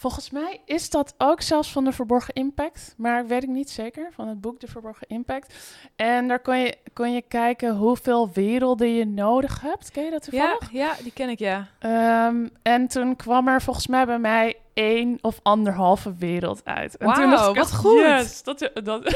Volgens 0.04 0.30
mij 0.30 0.60
is 0.64 0.90
dat 0.90 1.14
ook 1.18 1.40
zelfs 1.40 1.72
van 1.72 1.84
de 1.84 1.92
Verborgen 1.92 2.34
Impact. 2.34 2.94
Maar 2.96 3.26
weet 3.26 3.42
ik 3.42 3.48
niet 3.48 3.70
zeker. 3.70 4.08
Van 4.12 4.28
het 4.28 4.40
boek 4.40 4.60
De 4.60 4.66
Verborgen 4.66 5.06
Impact. 5.08 5.54
En 5.96 6.28
daar 6.28 6.38
kon 6.40 6.58
je, 6.58 6.76
kon 6.92 7.12
je 7.12 7.22
kijken 7.22 7.76
hoeveel 7.76 8.30
werelden 8.32 8.94
je 8.94 9.06
nodig 9.06 9.60
hebt. 9.60 9.90
Ken 9.90 10.04
je 10.04 10.10
dat 10.10 10.22
toevallig? 10.22 10.72
Ja, 10.72 10.84
ja, 10.84 10.94
die 11.02 11.12
ken 11.12 11.28
ik 11.28 11.38
ja. 11.38 11.68
Ehm, 11.78 12.48
en 12.62 12.88
toen 12.88 13.16
kwam 13.16 13.48
er 13.48 13.62
volgens 13.62 13.86
mij 13.86 14.06
bij 14.06 14.18
mij 14.18 14.56
één 14.74 15.18
of 15.20 15.40
anderhalve 15.42 16.14
wereld 16.14 16.64
uit. 16.64 16.96
En 16.96 17.12
toen 17.12 17.30
Wauw, 17.30 17.36
dacht 17.36 17.48
ik 17.48 17.56
wat 17.56 17.74
goed. 17.74 18.00
Yes, 18.00 18.42
dat, 18.42 18.70
dat 18.84 19.14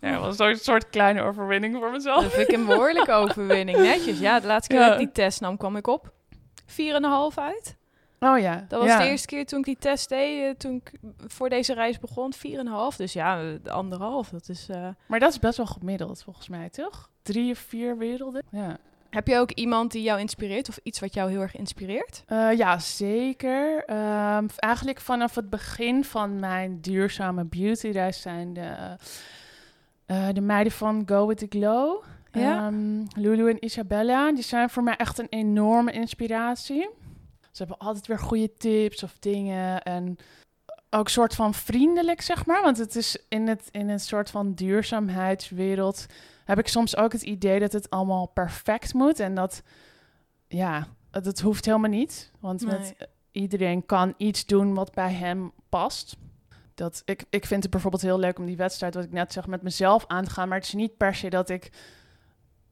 was 0.00 0.36
zo'n 0.36 0.56
soort 0.56 0.90
kleine 0.90 1.22
overwinning 1.22 1.76
voor 1.76 1.90
mezelf. 1.90 2.22
Dat 2.22 2.32
vind 2.32 2.48
ik 2.48 2.54
een 2.54 2.66
behoorlijke 2.66 3.12
overwinning. 3.22 3.78
Netjes. 3.78 4.18
Ja, 4.18 4.40
de 4.40 4.46
laatste 4.46 4.74
keer 4.74 4.82
Ja. 4.82 4.88
dat 4.90 5.00
ik 5.00 5.04
die 5.14 5.24
test 5.24 5.40
nam, 5.40 5.56
kwam 5.56 5.76
ik 5.76 5.86
op 5.86 6.12
4,5 6.66 7.34
uit. 7.34 7.78
Oh 8.22 8.38
ja. 8.38 8.64
Dat 8.68 8.80
was 8.80 8.88
ja. 8.88 8.98
de 8.98 9.04
eerste 9.08 9.26
keer 9.26 9.46
toen 9.46 9.58
ik 9.58 9.64
die 9.64 9.76
test 9.78 10.08
deed, 10.08 10.44
eh, 10.44 10.50
toen 10.50 10.74
ik 10.74 10.92
voor 11.26 11.48
deze 11.48 11.74
reis 11.74 11.98
begon, 11.98 12.32
4,5. 12.34 12.96
Dus 12.96 13.12
ja, 13.12 13.40
eh, 13.40 13.46
de 13.62 13.70
anderhalf, 13.70 14.28
dat 14.28 14.48
is... 14.48 14.66
eh, 14.68 14.88
Maar 15.06 15.18
dat 15.20 15.30
is 15.30 15.38
best 15.38 15.56
wel 15.56 15.66
gemiddeld 15.66 16.22
volgens 16.22 16.48
mij, 16.48 16.68
toch? 16.68 17.10
Drie 17.22 17.50
of 17.52 17.58
vier 17.58 17.98
werelden. 17.98 18.42
Ja. 18.50 18.76
Heb 19.10 19.26
je 19.26 19.38
ook 19.38 19.50
iemand 19.50 19.92
die 19.92 20.02
jou 20.02 20.20
inspireert 20.20 20.68
of 20.68 20.78
iets 20.82 21.00
wat 21.00 21.14
jou 21.14 21.30
heel 21.30 21.40
erg 21.40 21.56
inspireert? 21.56 22.22
Eh, 22.26 22.52
ja, 22.56 22.78
zeker. 22.78 23.84
Ehm, 23.84 24.46
eigenlijk 24.56 25.00
vanaf 25.00 25.34
het 25.34 25.50
begin 25.50 26.04
van 26.04 26.38
mijn 26.40 26.80
duurzame 26.80 27.44
beautyreis 27.44 28.20
zijn 28.20 28.52
de, 28.52 28.96
de 30.32 30.40
meiden 30.40 30.72
van 30.72 31.02
Go 31.06 31.26
With 31.26 31.38
The 31.38 31.46
Glow. 31.48 32.02
Ja. 32.32 32.66
Ehm, 32.66 33.04
Lulu 33.14 33.50
en 33.50 33.64
Isabella, 33.64 34.32
die 34.32 34.42
zijn 34.42 34.70
voor 34.70 34.82
mij 34.82 34.96
echt 34.96 35.18
een 35.18 35.26
enorme 35.30 35.92
inspiratie. 35.92 36.88
Ze 37.50 37.62
hebben 37.62 37.78
altijd 37.78 38.06
weer 38.06 38.18
goede 38.18 38.54
tips 38.54 39.02
of 39.02 39.18
dingen 39.18 39.82
en 39.82 40.16
ook 40.90 41.08
soort 41.08 41.34
van 41.34 41.54
vriendelijk, 41.54 42.20
zeg 42.20 42.46
maar. 42.46 42.62
Want 42.62 42.78
het 42.78 42.96
is 42.96 43.24
in 43.28 43.48
het, 43.48 43.68
in 43.70 43.88
een 43.88 44.00
soort 44.00 44.30
van 44.30 44.54
duurzaamheidswereld 44.54 46.06
heb 46.44 46.58
ik 46.58 46.68
soms 46.68 46.96
ook 46.96 47.12
het 47.12 47.22
idee 47.22 47.60
dat 47.60 47.72
het 47.72 47.90
allemaal 47.90 48.26
perfect 48.26 48.94
moet. 48.94 49.20
En 49.20 49.34
dat, 49.34 49.62
ja, 50.48 50.86
dat 51.10 51.40
hoeft 51.40 51.64
helemaal 51.64 51.90
niet. 51.90 52.30
Want 52.40 52.60
Nee. 52.64 52.78
met, 52.78 52.94
iedereen 53.32 53.86
kan 53.86 54.14
iets 54.16 54.46
doen 54.46 54.74
wat 54.74 54.92
bij 54.92 55.12
hem 55.12 55.52
past. 55.68 56.16
Dat, 56.74 57.02
ik, 57.04 57.24
ik 57.30 57.46
vind 57.46 57.62
het 57.62 57.72
bijvoorbeeld 57.72 58.02
heel 58.02 58.18
leuk 58.18 58.38
om 58.38 58.46
die 58.46 58.56
wedstrijd, 58.56 58.94
wat 58.94 59.04
ik 59.04 59.12
net 59.12 59.32
zeg, 59.32 59.46
met 59.46 59.62
mezelf 59.62 60.04
aan 60.06 60.24
te 60.24 60.30
gaan. 60.30 60.48
Maar 60.48 60.58
het 60.58 60.66
is 60.66 60.74
niet 60.74 60.96
per 60.96 61.14
se 61.14 61.30
dat 61.30 61.48
ik 61.48 61.72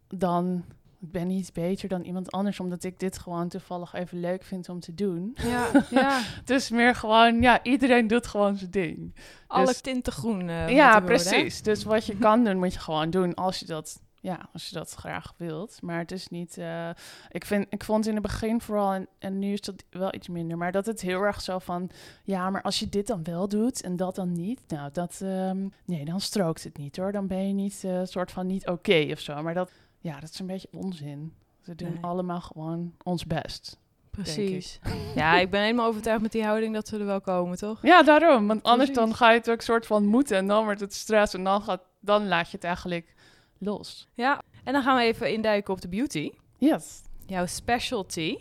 dan... 0.08 0.64
Ik 1.00 1.10
ben 1.12 1.26
niet 1.26 1.52
beter 1.52 1.88
dan 1.88 2.02
iemand 2.02 2.30
anders, 2.30 2.60
omdat 2.60 2.84
ik 2.84 2.98
dit 2.98 3.18
gewoon 3.18 3.48
toevallig 3.48 3.92
even 3.94 4.20
leuk 4.20 4.42
vind 4.44 4.68
om 4.68 4.80
te 4.80 4.94
doen. 4.94 5.36
Ja, 5.42 5.70
ja. 5.90 6.20
Is 6.46 6.70
meer 6.70 6.94
gewoon, 6.94 7.40
ja, 7.42 7.62
iedereen 7.62 8.06
doet 8.06 8.26
gewoon 8.26 8.56
zijn 8.56 8.70
ding. 8.70 9.14
alle 9.46 9.66
Dus- 9.66 9.80
tinten 9.80 10.12
groen. 10.12 10.48
eh, 10.48 10.68
ja, 10.68 10.90
worden, 10.90 11.08
precies. 11.08 11.62
Dus 11.62 11.84
wat 11.84 12.06
je 12.06 12.16
kan 12.16 12.44
doen, 12.44 12.58
moet 12.58 12.72
je 12.72 12.78
gewoon 12.78 13.10
doen 13.10 13.34
als 13.34 13.58
je 13.58 13.66
dat, 13.66 14.00
ja, 14.20 14.48
als 14.52 14.68
je 14.68 14.74
dat 14.74 14.90
graag 14.92 15.34
wilt. 15.36 15.78
Maar 15.82 15.98
het 15.98 16.12
is 16.12 16.28
niet. 16.28 16.58
eh, 16.58 16.90
ik, 17.30 17.44
vind, 17.44 17.66
ik 17.70 17.84
vond 17.84 18.06
in 18.06 18.12
het 18.14 18.22
begin 18.22 18.60
vooral, 18.60 18.92
en, 18.92 19.06
en 19.18 19.38
nu 19.38 19.52
is 19.52 19.60
dat 19.60 19.84
wel 19.90 20.14
iets 20.14 20.28
minder, 20.28 20.56
maar 20.56 20.72
dat 20.72 20.86
het 20.86 21.00
heel 21.00 21.20
erg 21.22 21.40
zo 21.40 21.58
van, 21.58 21.90
ja, 22.24 22.50
maar 22.50 22.62
als 22.62 22.78
je 22.78 22.88
dit 22.88 23.06
dan 23.06 23.24
wel 23.24 23.48
doet 23.48 23.82
en 23.82 23.96
dat 23.96 24.14
dan 24.14 24.32
niet, 24.32 24.60
nou, 24.68 24.90
dat, 24.92 25.20
ehm, 25.22 25.68
nee, 25.84 26.04
dan 26.04 26.20
strookt 26.20 26.64
het 26.64 26.76
niet 26.76 26.96
hoor. 26.96 27.12
Dan 27.12 27.26
ben 27.26 27.46
je 27.46 27.52
niet, 27.54 27.82
eh 27.84 28.00
soort 28.04 28.30
van 28.30 28.46
niet 28.46 28.66
oké 28.68 29.08
of 29.12 29.18
zo. 29.20 29.42
Maar 29.42 29.54
dat, 29.54 29.70
ja, 29.98 30.20
dat 30.20 30.30
is 30.30 30.38
een 30.38 30.46
beetje 30.46 30.68
onzin. 30.72 31.34
We 31.64 31.74
doen 31.74 31.92
Nee. 31.92 32.02
allemaal 32.02 32.40
gewoon 32.40 32.94
ons 33.04 33.26
best. 33.26 33.78
Precies. 34.10 34.78
Ja, 35.14 35.38
ik 35.38 35.50
ben 35.50 35.60
helemaal 35.60 35.86
overtuigd 35.86 36.22
met 36.22 36.32
die 36.32 36.44
houding 36.44 36.74
dat 36.74 36.88
we 36.90 36.98
er 36.98 37.04
wel 37.04 37.20
komen, 37.20 37.56
toch? 37.56 37.82
Ja, 37.82 38.02
daarom. 38.02 38.46
Want 38.46 38.62
anders 38.62 38.92
dan 38.92 39.14
ga 39.14 39.30
je 39.30 39.38
het 39.38 39.50
ook 39.50 39.60
soort 39.60 39.86
van 39.86 40.06
moeten 40.06 40.36
en 40.36 40.46
dan 40.46 40.64
wordt 40.64 40.80
het 40.80 40.94
stress 40.94 41.34
en 41.34 41.44
dan, 41.44 41.62
gaat, 41.62 41.82
dan 42.00 42.28
laat 42.28 42.46
je 42.50 42.56
het 42.56 42.64
eigenlijk 42.64 43.14
los. 43.58 44.08
Ja. 44.14 44.42
En 44.64 44.72
dan 44.72 44.82
gaan 44.82 44.96
we 44.96 45.02
even 45.02 45.32
induiken 45.32 45.74
op 45.74 45.80
de 45.80 45.88
beauty. 45.88 46.30
Yes. 46.58 47.02
Jouw 47.26 47.46
specialty. 47.46 48.36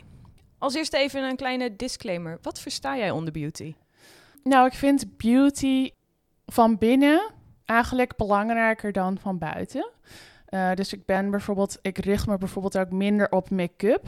Als 0.58 0.74
eerste 0.74 0.98
even 0.98 1.24
een 1.24 1.36
kleine 1.36 1.76
disclaimer. 1.76 2.38
Wat 2.42 2.60
versta 2.60 2.98
jij 2.98 3.12
onder 3.12 3.34
beauty? 3.34 3.76
Nou, 4.44 4.66
ik 4.68 4.74
vind 4.74 5.18
beauty 5.18 5.92
van 6.46 6.78
binnen 6.78 7.32
eigenlijk 7.66 8.16
belangrijker 8.16 8.92
dan 8.92 9.18
van 9.20 9.38
buiten. 9.38 9.90
Eh, 10.48 10.74
dus 10.74 10.94
ik 10.94 11.06
ben 11.06 11.30
bijvoorbeeld, 11.32 11.80
ik 11.82 11.98
richt 11.98 12.28
me 12.28 12.38
bijvoorbeeld 12.38 12.78
ook 12.78 12.92
minder 12.92 13.32
op 13.32 13.50
make-up. 13.50 14.08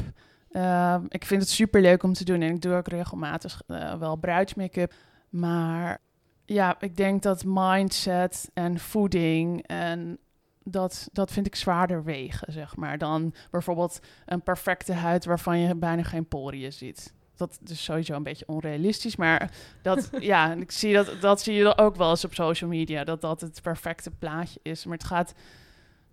Eh, 0.50 0.98
ik 1.08 1.25
vind 1.25 1.41
het 1.41 1.50
super 1.50 1.81
leuk 1.81 2.03
om 2.03 2.13
te 2.13 2.24
doen 2.24 2.41
en 2.41 2.53
ik 2.53 2.62
doe 2.62 2.75
ook 2.75 2.88
regelmatig 2.88 3.62
eh, 3.67 3.93
wel 3.93 4.15
bruidsmake-up. 4.15 4.93
Maar 5.29 6.01
ja, 6.46 6.75
ik 6.79 6.98
denk 6.98 7.22
dat 7.22 7.43
mindset 7.46 8.50
en 8.53 8.79
voeding 8.79 9.67
en 9.67 10.17
dat, 10.63 11.10
dat 11.12 11.31
vind 11.31 11.48
ik 11.48 11.55
zwaarder 11.55 12.03
wegen, 12.03 12.53
zeg 12.53 12.75
maar, 12.75 12.98
dan 12.98 13.34
bijvoorbeeld 13.51 14.00
een 14.25 14.41
perfecte 14.41 14.93
huid 14.93 15.25
waarvan 15.25 15.60
je 15.60 15.75
bijna 15.75 16.03
geen 16.03 16.27
poriën 16.27 16.74
ziet. 16.74 17.13
Dat 17.36 17.60
is 17.65 17.84
sowieso 17.84 18.13
een 18.13 18.24
beetje 18.24 18.48
onrealistisch, 18.48 19.15
maar 19.15 19.51
dat, 19.81 20.10
ja, 20.19 20.53
ik 20.53 20.72
zie 20.72 20.93
dat, 20.93 21.22
dat 21.22 21.41
zie 21.41 21.53
je 21.53 21.77
ook 21.77 21.96
wel 21.96 22.10
eens 22.10 22.25
op 22.25 22.34
social 22.34 22.69
media, 22.69 23.03
dat 23.03 23.22
dat 23.22 23.41
het 23.41 23.62
perfecte 23.62 24.12
plaatje 24.12 24.60
is. 24.63 24.86
Maar 24.86 24.98
het 24.98 25.08
gaat, 25.08 25.34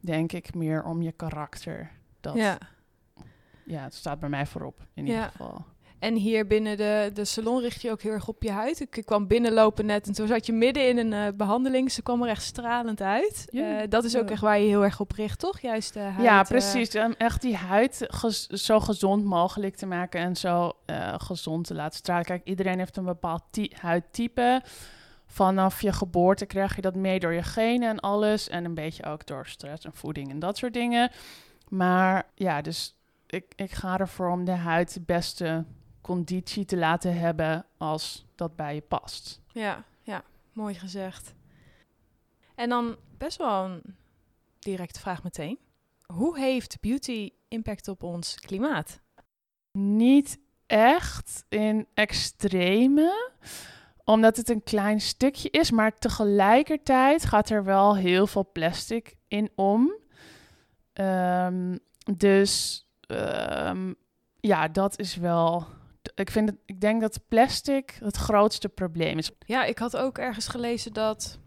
denk 0.07 0.33
ik, 0.33 0.55
meer 0.55 0.85
om 0.85 1.03
je 1.03 1.13
karakter. 1.13 1.91
Dat, 2.21 2.35
ja. 2.35 2.59
Ja. 3.65 3.83
het 3.83 3.95
staat 3.95 4.21
bij 4.21 4.29
mij 4.29 4.47
voorop, 4.47 4.81
in 4.95 5.07
Ja. 5.07 5.13
ieder 5.15 5.31
geval. 5.31 5.65
En 5.99 6.15
hier 6.15 6.47
binnen 6.47 6.77
de, 6.77 7.11
de 7.15 7.25
salon 7.25 7.61
richt 7.61 7.83
je 7.83 7.91
ook 7.91 8.03
heel 8.03 8.13
erg 8.13 8.29
op 8.29 8.43
je 8.43 8.51
huid. 8.51 8.81
Ik, 8.81 8.97
ik 8.97 9.07
kwam 9.07 9.27
binnenlopen 9.27 9.87
net 9.87 10.07
en 10.07 10.13
toen 10.13 10.27
zat 10.27 10.47
je 10.47 10.53
midden 10.53 10.89
in 10.89 10.99
een 10.99 11.13
eh, 11.13 11.33
behandeling. 11.37 11.93
Ze 11.93 12.03
kwam 12.03 12.23
er 12.23 12.29
echt 12.29 12.43
stralend 12.43 13.01
uit. 13.01 13.47
Ja. 13.51 13.81
Eh, 13.81 13.89
dat 13.89 14.05
is 14.05 14.17
ook 14.17 14.25
Ja. 14.27 14.31
echt 14.33 14.41
waar 14.41 14.59
je 14.59 14.67
heel 14.69 14.85
erg 14.85 15.01
op 15.01 15.13
richt, 15.13 15.39
toch? 15.39 15.61
Juist 15.61 15.93
de 15.93 15.99
huid. 16.01 16.25
ja, 16.25 16.41
eh, 16.41 16.47
precies. 16.49 16.95
Om 16.95 17.15
echt 17.19 17.43
die 17.43 17.57
huid 17.57 18.05
gez- 18.09 18.47
zo 18.47 18.81
gezond 18.81 19.25
mogelijk 19.25 19.77
te 19.77 19.87
maken 19.87 20.21
en 20.21 20.37
zo 20.37 20.73
gezond 21.17 21.67
te 21.67 21.75
laten 21.75 21.99
stralen. 21.99 22.25
Kijk, 22.25 22.45
iedereen 22.45 22.79
heeft 22.79 22.97
een 22.97 23.05
bepaald 23.05 23.43
ty- 23.51 23.71
huidtype. 23.81 24.63
Vanaf 25.27 25.83
je 25.83 25.93
geboorte 25.93 26.47
krijg 26.47 26.77
je 26.77 26.83
dat 26.83 26.95
mee 26.95 27.19
door 27.19 27.33
je 27.33 27.43
genen 27.43 27.89
en 27.89 28.01
alles. 28.01 28.49
En 28.49 28.65
een 28.65 28.75
beetje 28.75 29.05
ook 29.05 29.27
door 29.27 29.47
stress 29.47 29.85
en 29.85 29.95
voeding 29.95 30.31
en 30.31 30.39
dat 30.39 30.57
soort 30.57 30.73
dingen. 30.73 31.11
Maar 31.69 32.31
ja, 32.35 32.61
dus 32.61 32.97
ik, 33.27 33.53
ik 33.57 33.73
ga 33.73 33.99
ervoor 33.99 34.31
om 34.31 34.45
de 34.45 34.53
huid 34.53 34.95
de 34.95 35.01
beste 35.01 35.65
conditie 36.01 36.65
te 36.65 36.77
laten 36.77 37.19
hebben 37.19 37.67
als 37.77 38.27
dat 38.35 38.57
bij 38.57 38.75
je 38.75 38.81
past. 38.81 39.41
Ja, 39.53 39.85
ja, 40.03 40.23
mooi 40.53 40.75
gezegd. 40.75 41.35
En 42.55 42.69
dan 42.69 42.97
best 43.19 43.39
wel 43.39 43.65
een 43.65 43.83
directe 44.59 45.01
vraag 45.01 45.23
meteen. 45.23 45.59
Hoe 46.07 46.39
heeft 46.39 46.81
beauty 46.81 47.31
impact 47.49 47.89
op 47.89 48.03
ons 48.03 48.35
klimaat? 48.35 49.01
Niet 49.73 50.39
echt 50.67 51.45
in 51.49 51.87
extreme, 51.95 53.33
omdat 54.07 54.37
het 54.37 54.49
een 54.49 54.63
klein 54.63 55.01
stukje 55.01 55.51
is, 55.51 55.71
maar 55.71 55.95
tegelijkertijd 55.99 57.25
gaat 57.25 57.51
er 57.51 57.65
wel 57.65 57.97
heel 57.97 58.27
veel 58.27 58.49
plastic 58.53 59.15
in 59.29 59.51
om. 59.55 59.93
Ehm, 60.93 61.77
dus 62.17 62.85
ehm, 63.01 63.93
ja, 64.41 64.69
dat 64.69 64.99
is 64.99 65.17
wel. 65.17 65.67
Ik, 66.15 66.31
vind 66.31 66.49
het, 66.49 66.59
ik 66.67 66.81
denk 66.81 67.01
dat 67.01 67.21
plastic 67.29 67.97
het 68.01 68.17
grootste 68.17 68.69
probleem 68.69 69.19
is. 69.19 69.31
Ja, 69.47 69.65
ik 69.65 69.79
had 69.79 69.97
ook 69.97 70.19
ergens 70.19 70.49
gelezen 70.49 70.93
dat 70.93 71.39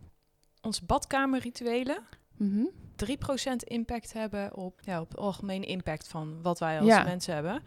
onze 0.62 0.86
badkamerrituelen 0.86 1.98
Mhm. 2.38 2.64
3% 2.96 3.64
impact 3.64 4.14
hebben 4.14 4.56
op, 4.56 4.80
ja, 4.84 5.02
op 5.02 5.12
de 5.12 5.18
algemene 5.18 5.66
impact 5.66 6.08
van 6.08 6.42
wat 6.42 6.60
wij 6.60 6.80
als 6.80 6.88
Ja. 6.88 7.04
mensen 7.04 7.34
hebben. 7.34 7.64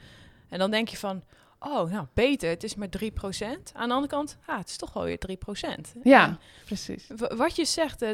En 0.49 0.59
dan 0.59 0.71
denk 0.71 0.89
je 0.89 0.97
van, 0.97 1.23
oh, 1.65 1.91
nou 1.91 2.07
beter, 2.15 2.49
het 2.49 2.65
is 2.65 2.75
maar 2.75 2.89
3%. 2.89 3.03
Aan 3.73 3.89
de 3.89 3.95
andere 3.95 4.07
kant, 4.07 4.39
ah, 4.47 4.59
het 4.59 4.69
is 4.69 4.77
toch 4.77 4.93
wel 4.93 5.05
weer 5.05 5.19
3%. 5.19 5.93
Ja, 6.03 6.27
En 6.27 6.39
precies. 6.65 7.11
wat 7.17 7.57
je 7.57 7.65
zegt, 7.65 8.03
eh, 8.03 8.11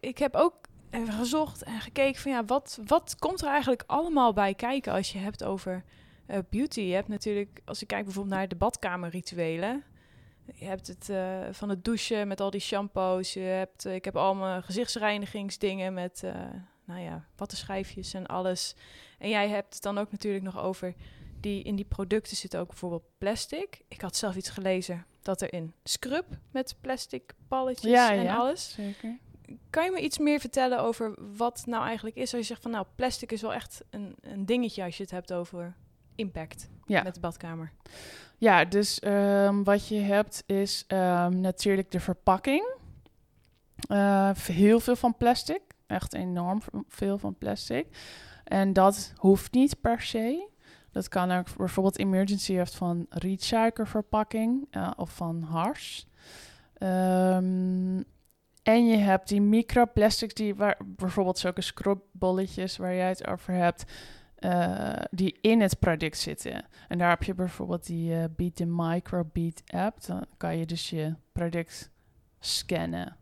ik 0.00 0.18
heb 0.18 0.34
ook 0.34 0.54
even 0.90 1.12
gezocht 1.12 1.62
en 1.62 1.80
gekeken 1.80 2.20
van, 2.20 2.32
ja, 2.32 2.44
wat, 2.44 2.80
wat 2.86 3.16
komt 3.18 3.40
er 3.40 3.48
eigenlijk 3.48 3.82
allemaal 3.86 4.32
bij 4.32 4.54
kijken 4.54 4.92
als 4.92 5.12
je 5.12 5.18
hebt 5.18 5.44
over 5.44 5.84
eh, 6.26 6.38
beauty? 6.50 6.80
Je 6.80 6.94
hebt 6.94 7.08
natuurlijk, 7.08 7.60
als 7.64 7.82
ik 7.82 7.88
kijk 7.88 8.04
bijvoorbeeld 8.04 8.34
naar 8.34 8.48
de 8.48 8.56
badkamerrituelen... 8.56 9.84
Je 10.54 10.64
hebt 10.64 10.86
het 10.86 11.08
eh, 11.08 11.40
van 11.50 11.68
het 11.68 11.84
douchen 11.84 12.28
met 12.28 12.40
al 12.40 12.50
die 12.50 12.60
shampoos. 12.60 13.32
Je 13.32 13.40
hebt, 13.40 13.84
eh, 13.84 13.94
ik 13.94 14.04
heb 14.04 14.16
al 14.16 14.34
mijn 14.34 14.62
gezichtsreinigingsdingen 14.62 15.94
met, 15.94 16.22
eh, 16.22 16.32
nou 16.84 17.00
ja, 17.00 17.24
wattenschijfjes 17.36 18.14
en 18.14 18.26
alles. 18.26 18.74
En 19.18 19.28
jij 19.28 19.48
hebt 19.48 19.74
het 19.74 19.82
dan 19.82 19.98
ook 19.98 20.10
natuurlijk 20.10 20.44
nog 20.44 20.58
over 20.58 20.94
die 21.40 21.62
in 21.62 21.76
die 21.76 21.84
producten 21.84 22.36
zit 22.36 22.56
ook 22.56 22.68
bijvoorbeeld 22.68 23.04
plastic. 23.18 23.82
Ik 23.88 24.00
had 24.00 24.16
zelf 24.16 24.36
iets 24.36 24.48
gelezen 24.50 25.04
dat 25.22 25.40
er 25.40 25.52
in 25.52 25.72
scrub 25.84 26.26
met 26.50 26.74
plastic 26.80 27.32
balletjes 27.48 27.90
Ja, 27.90 28.12
en 28.12 28.22
ja. 28.22 28.36
alles. 28.36 28.72
Zeker. 28.72 29.18
Kan 29.70 29.84
je 29.84 29.90
me 29.90 30.00
iets 30.00 30.18
meer 30.18 30.40
vertellen 30.40 30.80
over 30.80 31.14
wat 31.36 31.62
nou 31.66 31.84
eigenlijk 31.84 32.16
is? 32.16 32.30
Als 32.32 32.40
je 32.40 32.46
zegt 32.46 32.62
van 32.62 32.70
nou, 32.70 32.86
plastic 32.94 33.32
is 33.32 33.40
wel 33.42 33.54
echt 33.54 33.84
een, 33.90 34.14
een 34.20 34.46
dingetje 34.46 34.82
als 34.84 34.96
je 34.96 35.02
het 35.02 35.12
hebt 35.12 35.32
over 35.32 35.76
impact 36.14 36.68
Ja. 36.86 37.02
met 37.02 37.14
de 37.14 37.20
badkamer. 37.20 37.72
Ja, 38.38 38.64
dus 38.64 38.98
ehm, 38.98 39.62
wat 39.62 39.88
je 39.88 39.98
hebt 40.00 40.42
is 40.46 40.84
ehm, 40.86 41.40
natuurlijk 41.40 41.90
de 41.90 42.00
verpakking. 42.00 42.74
Eh, 43.88 44.30
heel 44.34 44.80
veel 44.80 44.96
van 44.96 45.16
plastic. 45.16 45.60
Echt 45.86 46.14
enorm 46.14 46.60
veel 46.88 47.18
van 47.18 47.38
plastic. 47.38 47.86
En 48.44 48.72
dat 48.72 49.12
hoeft 49.16 49.52
niet 49.52 49.80
per 49.80 50.00
se. 50.00 50.48
Dat 50.92 51.08
kan 51.08 51.30
ook 51.30 51.56
bijvoorbeeld 51.56 51.98
emergency 51.98 52.54
heeft 52.54 52.74
van 52.74 53.06
rietsuikerverpakking 53.08 54.66
eh, 54.70 54.90
of 54.96 55.10
van 55.10 55.42
hars. 55.42 56.06
Ehm, 56.74 58.02
en 58.62 58.86
je 58.86 58.96
hebt 58.96 59.28
die 59.28 59.40
microplastics 59.40 60.34
die 60.34 60.54
waar 60.54 60.76
bijvoorbeeld 60.84 61.38
zulke 61.38 61.60
scrubbolletjes 61.60 62.76
waar 62.76 62.94
jij 62.94 63.08
het 63.08 63.26
over 63.26 63.54
hebt, 63.54 63.84
eh, 64.34 65.02
die 65.10 65.38
in 65.40 65.60
het 65.60 65.78
product 65.78 66.18
zitten. 66.18 66.64
En 66.88 66.98
daar 66.98 67.10
heb 67.10 67.22
je 67.22 67.34
bijvoorbeeld 67.34 67.86
die 67.86 68.14
eh 68.14 68.24
Beat 68.36 68.56
the 68.56 68.64
Microbeat 68.66 69.62
app. 69.66 70.04
Dan 70.06 70.26
kan 70.36 70.56
je 70.56 70.66
dus 70.66 70.90
je 70.90 71.14
product 71.32 71.90
scannen. 72.38 73.16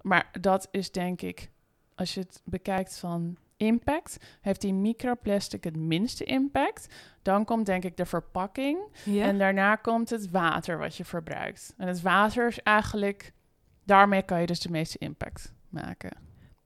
Maar 0.00 0.28
dat 0.40 0.68
is 0.70 0.92
denk 0.92 1.22
ik, 1.22 1.50
als 1.94 2.14
je 2.14 2.20
het 2.20 2.42
bekijkt 2.44 2.98
van 2.98 3.36
impact 3.56 4.16
heeft 4.40 4.60
die 4.60 4.74
microplastic 4.74 5.64
het 5.64 5.76
minste 5.76 6.24
impact. 6.24 6.86
Dan 7.22 7.44
komt 7.44 7.66
denk 7.66 7.84
ik 7.84 7.96
de 7.96 8.06
verpakking. 8.06 8.78
En 9.06 9.38
daarna 9.38 9.76
komt 9.76 10.10
het 10.10 10.30
water 10.30 10.78
wat 10.78 10.96
je 10.96 11.04
verbruikt. 11.04 11.74
En 11.76 11.88
het 11.88 12.02
water 12.02 12.46
is 12.46 12.62
eigenlijk, 12.62 13.32
daarmee 13.84 14.22
kan 14.22 14.40
je 14.40 14.46
dus 14.46 14.60
de 14.60 14.70
meeste 14.70 14.98
impact 14.98 15.52
maken. 15.68 16.16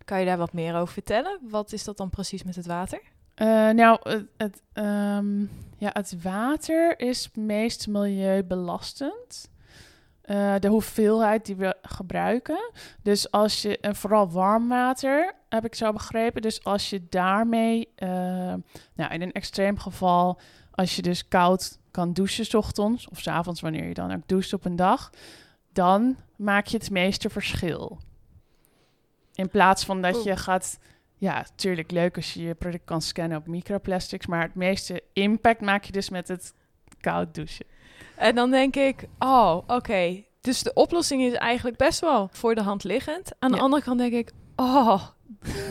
Kan 0.04 0.20
je 0.20 0.26
daar 0.26 0.38
wat 0.38 0.52
meer 0.52 0.74
over 0.74 0.92
vertellen? 0.92 1.38
Wat 1.42 1.72
is 1.72 1.84
dat 1.84 1.96
dan 1.96 2.10
precies 2.10 2.42
met 2.42 2.56
het 2.56 2.66
water? 2.66 3.00
Eh, 3.34 3.68
nou, 3.70 3.98
het, 4.02 4.26
het, 4.36 4.62
ehm, 4.72 5.40
ja, 5.76 5.90
het 5.92 6.22
water 6.22 7.00
is 7.00 7.30
meest 7.34 7.86
milieubelastend. 7.86 9.50
Eh, 10.28 10.54
de 10.58 10.68
hoeveelheid 10.68 11.46
die 11.46 11.56
we 11.56 11.76
gebruiken. 11.82 12.70
Dus 13.02 13.30
als 13.30 13.62
je, 13.62 13.78
en 13.78 13.96
vooral 13.96 14.30
warm 14.30 14.68
water, 14.68 15.34
heb 15.48 15.64
ik 15.64 15.74
zo 15.74 15.92
begrepen. 15.92 16.42
Dus 16.42 16.64
als 16.64 16.90
je 16.90 17.06
daarmee, 17.08 17.88
eh, 17.94 18.08
nou 18.94 19.12
in 19.12 19.22
een 19.22 19.32
extreem 19.32 19.78
geval, 19.78 20.40
als 20.70 20.96
je 20.96 21.02
dus 21.02 21.28
koud 21.28 21.78
kan 21.90 22.12
douchen 22.12 22.44
's 22.44 22.54
ochtends 22.54 23.08
of 23.08 23.20
's 23.20 23.26
avonds 23.26 23.60
wanneer 23.60 23.88
je 23.88 23.94
dan 23.94 24.14
ook 24.14 24.22
doucht 24.26 24.52
op 24.52 24.64
een 24.64 24.76
dag, 24.76 25.10
dan 25.72 26.16
maak 26.36 26.66
je 26.66 26.76
het 26.76 26.90
meeste 26.90 27.30
verschil. 27.30 27.98
In 29.34 29.48
plaats 29.48 29.84
van 29.84 30.02
dat 30.02 30.24
je 30.24 30.36
gaat, 30.36 30.78
ja, 31.16 31.34
natuurlijk 31.36 31.90
leuk 31.90 32.16
als 32.16 32.34
je 32.34 32.42
je 32.42 32.54
product 32.54 32.84
kan 32.84 33.02
scannen 33.02 33.38
op 33.38 33.46
microplastics, 33.46 34.26
maar 34.26 34.42
het 34.42 34.54
meeste 34.54 35.02
impact 35.12 35.60
maak 35.60 35.84
je 35.84 35.92
dus 35.92 36.10
met 36.10 36.28
het 36.28 36.54
koud 37.00 37.34
douchen. 37.34 37.66
En 38.16 38.34
dan 38.34 38.50
denk 38.50 38.76
ik, 38.76 39.04
oh, 39.18 39.56
oké. 39.66 40.24
Dus 40.40 40.62
de 40.62 40.72
oplossing 40.74 41.22
is 41.22 41.32
eigenlijk 41.32 41.76
best 41.76 42.00
wel 42.00 42.28
voor 42.32 42.54
de 42.54 42.62
hand 42.62 42.84
liggend. 42.84 43.30
Aan 43.38 43.50
de 43.50 43.56
Ja. 43.56 43.62
andere 43.62 43.82
kant 43.82 43.98
denk 43.98 44.12
ik, 44.12 44.30
oh, 44.56 45.02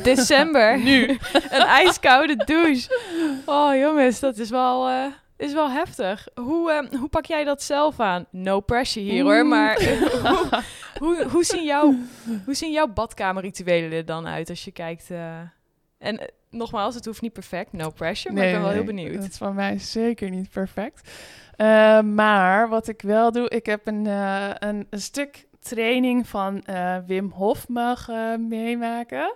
december. 0.04 0.80
Nu. 0.90 1.08
een 1.50 1.66
ijskoude 1.66 2.36
douche. 2.36 3.00
Oh 3.46 3.76
jongens, 3.76 4.20
dat 4.20 4.38
is 4.38 4.50
wel, 4.50 4.88
eh, 4.88 5.06
is 5.38 5.54
wel 5.54 5.70
heftig. 5.70 6.28
Hoe, 6.36 6.72
eh, 6.72 7.00
hoe 7.00 7.10
pak 7.10 7.26
jij 7.26 7.44
dat 7.44 7.64
zelf 7.64 8.00
aan? 8.00 8.26
No 8.32 8.60
pressure 8.60 9.06
hier 9.12 9.24
hoor, 9.24 9.46
maar 9.46 9.82
hoe, 10.24 10.64
hoe, 11.00 11.24
hoe, 11.30 11.44
zien 11.44 11.64
jouw, 11.64 11.96
hoe 12.46 12.54
zien 12.56 12.72
jouw 12.72 12.88
badkamerrituelen 12.88 13.92
er 13.92 14.06
dan 14.06 14.28
uit 14.28 14.50
als 14.50 14.64
je 14.66 14.72
kijkt? 14.72 15.12
eh, 15.12 15.40
en 15.98 16.20
eh, 16.20 16.28
nogmaals, 16.50 16.96
het 16.96 17.06
hoeft 17.06 17.22
niet 17.22 17.34
perfect, 17.34 17.74
no 17.74 17.90
pressure, 17.90 18.34
maar 18.34 18.46
ik 18.46 18.52
ben 18.52 18.62
wel 18.62 18.72
heel 18.72 18.84
benieuwd. 18.84 19.14
Het 19.24 19.32
is 19.32 19.38
van 19.38 19.56
mij 19.56 19.80
zeker 19.80 20.30
niet 20.30 20.50
perfect. 20.50 21.10
Eh, 21.58 22.02
maar 22.02 22.70
wat 22.70 22.88
ik 22.88 23.02
wel 23.02 23.32
doe, 23.32 23.50
ik 23.50 23.66
heb 23.66 23.88
een, 23.88 24.08
eh, 24.08 24.50
een, 24.60 24.88
een 24.90 25.02
stuk 25.02 25.48
training 25.60 26.28
van 26.28 26.64
eh, 26.64 26.98
Wim 27.06 27.32
Hof 27.32 27.68
mogen 27.68 28.48
meemaken. 28.48 29.34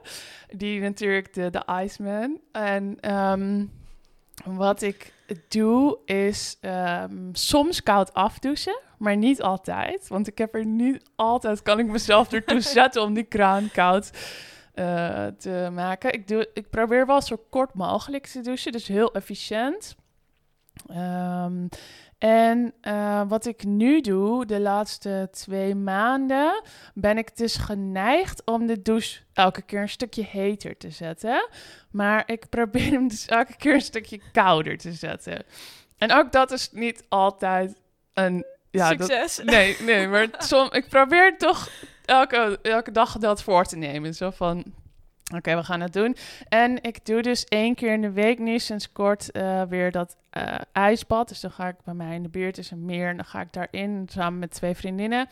Die 0.50 0.82
natuurlijk 0.82 1.34
de, 1.34 1.50
de 1.50 1.63
Iceman. 1.84 2.40
En 2.51 2.98
ehm, 3.00 3.66
wat 4.46 4.82
ik 4.82 5.13
doe 5.48 5.98
is 6.06 6.58
ehm, 6.62 7.30
soms 7.32 7.84
koud 7.84 8.13
afdouchen, 8.13 8.80
maar 8.98 9.18
niet 9.18 9.42
altijd. 9.42 10.08
Want 10.08 10.28
ik 10.28 10.38
heb 10.38 10.56
er 10.56 10.66
niet 10.66 11.10
altijd, 11.16 11.62
kan 11.62 11.80
ik 11.80 11.86
mezelf 11.86 12.34
ertoe 12.34 12.62
zetten 12.78 13.01
om 13.01 13.13
die 13.13 13.24
kraan 13.24 13.70
koud 13.72 14.12
te 15.38 15.70
maken. 15.74 16.13
Ik, 16.13 16.28
doe, 16.28 16.50
ik 16.54 16.70
probeer 16.70 17.06
wel 17.06 17.22
zo 17.22 17.38
kort 17.50 17.74
mogelijk 17.74 18.28
te 18.28 18.42
douchen, 18.42 18.72
dus 18.72 18.88
heel 18.88 19.13
efficiënt. 19.13 19.96
Ehm, 20.88 21.68
en 22.22 22.74
eh, 22.82 23.22
wat 23.28 23.46
ik 23.46 23.63
nu 23.63 24.01
doe, 24.01 24.46
de 24.46 24.60
laatste 24.60 25.28
twee 25.32 25.75
maanden, 25.75 26.62
ben 26.94 27.18
ik 27.18 27.38
dus 27.38 27.56
geneigd 27.56 28.42
om 28.46 28.68
de 28.68 28.82
douche 28.82 29.20
elke 29.34 29.62
keer 29.62 29.82
een 29.82 29.90
stukje 29.90 30.24
heter 30.24 30.78
te 30.78 30.90
zetten. 30.90 31.50
Maar 31.92 32.24
ik 32.25 32.50
probeer 32.50 32.92
hem 32.92 33.08
dus 33.08 33.25
elke 33.25 33.58
keer 33.58 33.74
een 33.74 33.82
stukje 33.82 34.22
kouder 34.32 34.78
te 34.78 34.92
zetten. 34.92 35.44
En 35.98 36.12
ook 36.12 36.32
dat 36.32 36.51
is 36.51 36.70
niet 36.72 37.04
altijd 37.10 37.82
een... 38.13 38.46
Ja, 38.72 38.94
dat, 38.94 39.10
Succes. 39.10 39.46
Nee, 39.46 39.78
nee, 39.80 40.08
maar 40.08 40.28
som, 40.48 40.68
ik 40.72 40.90
probeer 40.90 41.38
toch 41.38 41.70
elke, 42.06 42.60
elke 42.62 42.92
dag 42.92 43.18
dat 43.18 43.44
voor 43.44 43.66
te 43.66 43.78
nemen. 43.78 44.16
Zo 44.16 44.30
van, 44.30 44.63
oké, 45.36 45.56
we 45.56 45.63
gaan 45.63 45.82
het 45.82 45.94
doen. 45.94 46.16
En 46.48 46.84
ik 46.84 47.06
doe 47.06 47.22
dus 47.22 47.46
één 47.46 47.75
keer 47.75 47.94
in 47.94 48.01
de 48.01 48.12
week 48.12 48.40
nu 48.40 48.60
sinds 48.60 48.92
kort 48.92 49.31
eh, 49.31 49.64
weer 49.64 49.92
dat 49.92 50.18
eh, 50.29 50.55
ijsbad. 50.72 51.29
Dus 51.29 51.40
dan 51.40 51.51
ga 51.51 51.68
ik 51.68 51.75
bij 51.84 51.94
mij 51.94 52.16
in 52.16 52.24
de 52.24 52.29
buurt, 52.29 52.57
is 52.57 52.72
een 52.72 52.86
meer, 52.86 53.07
en 53.07 53.16
dan 53.16 53.25
ga 53.25 53.42
ik 53.42 53.53
daarin 53.53 54.07
samen 54.12 54.40
met 54.40 54.51
twee 54.51 54.75
vriendinnen. 54.75 55.27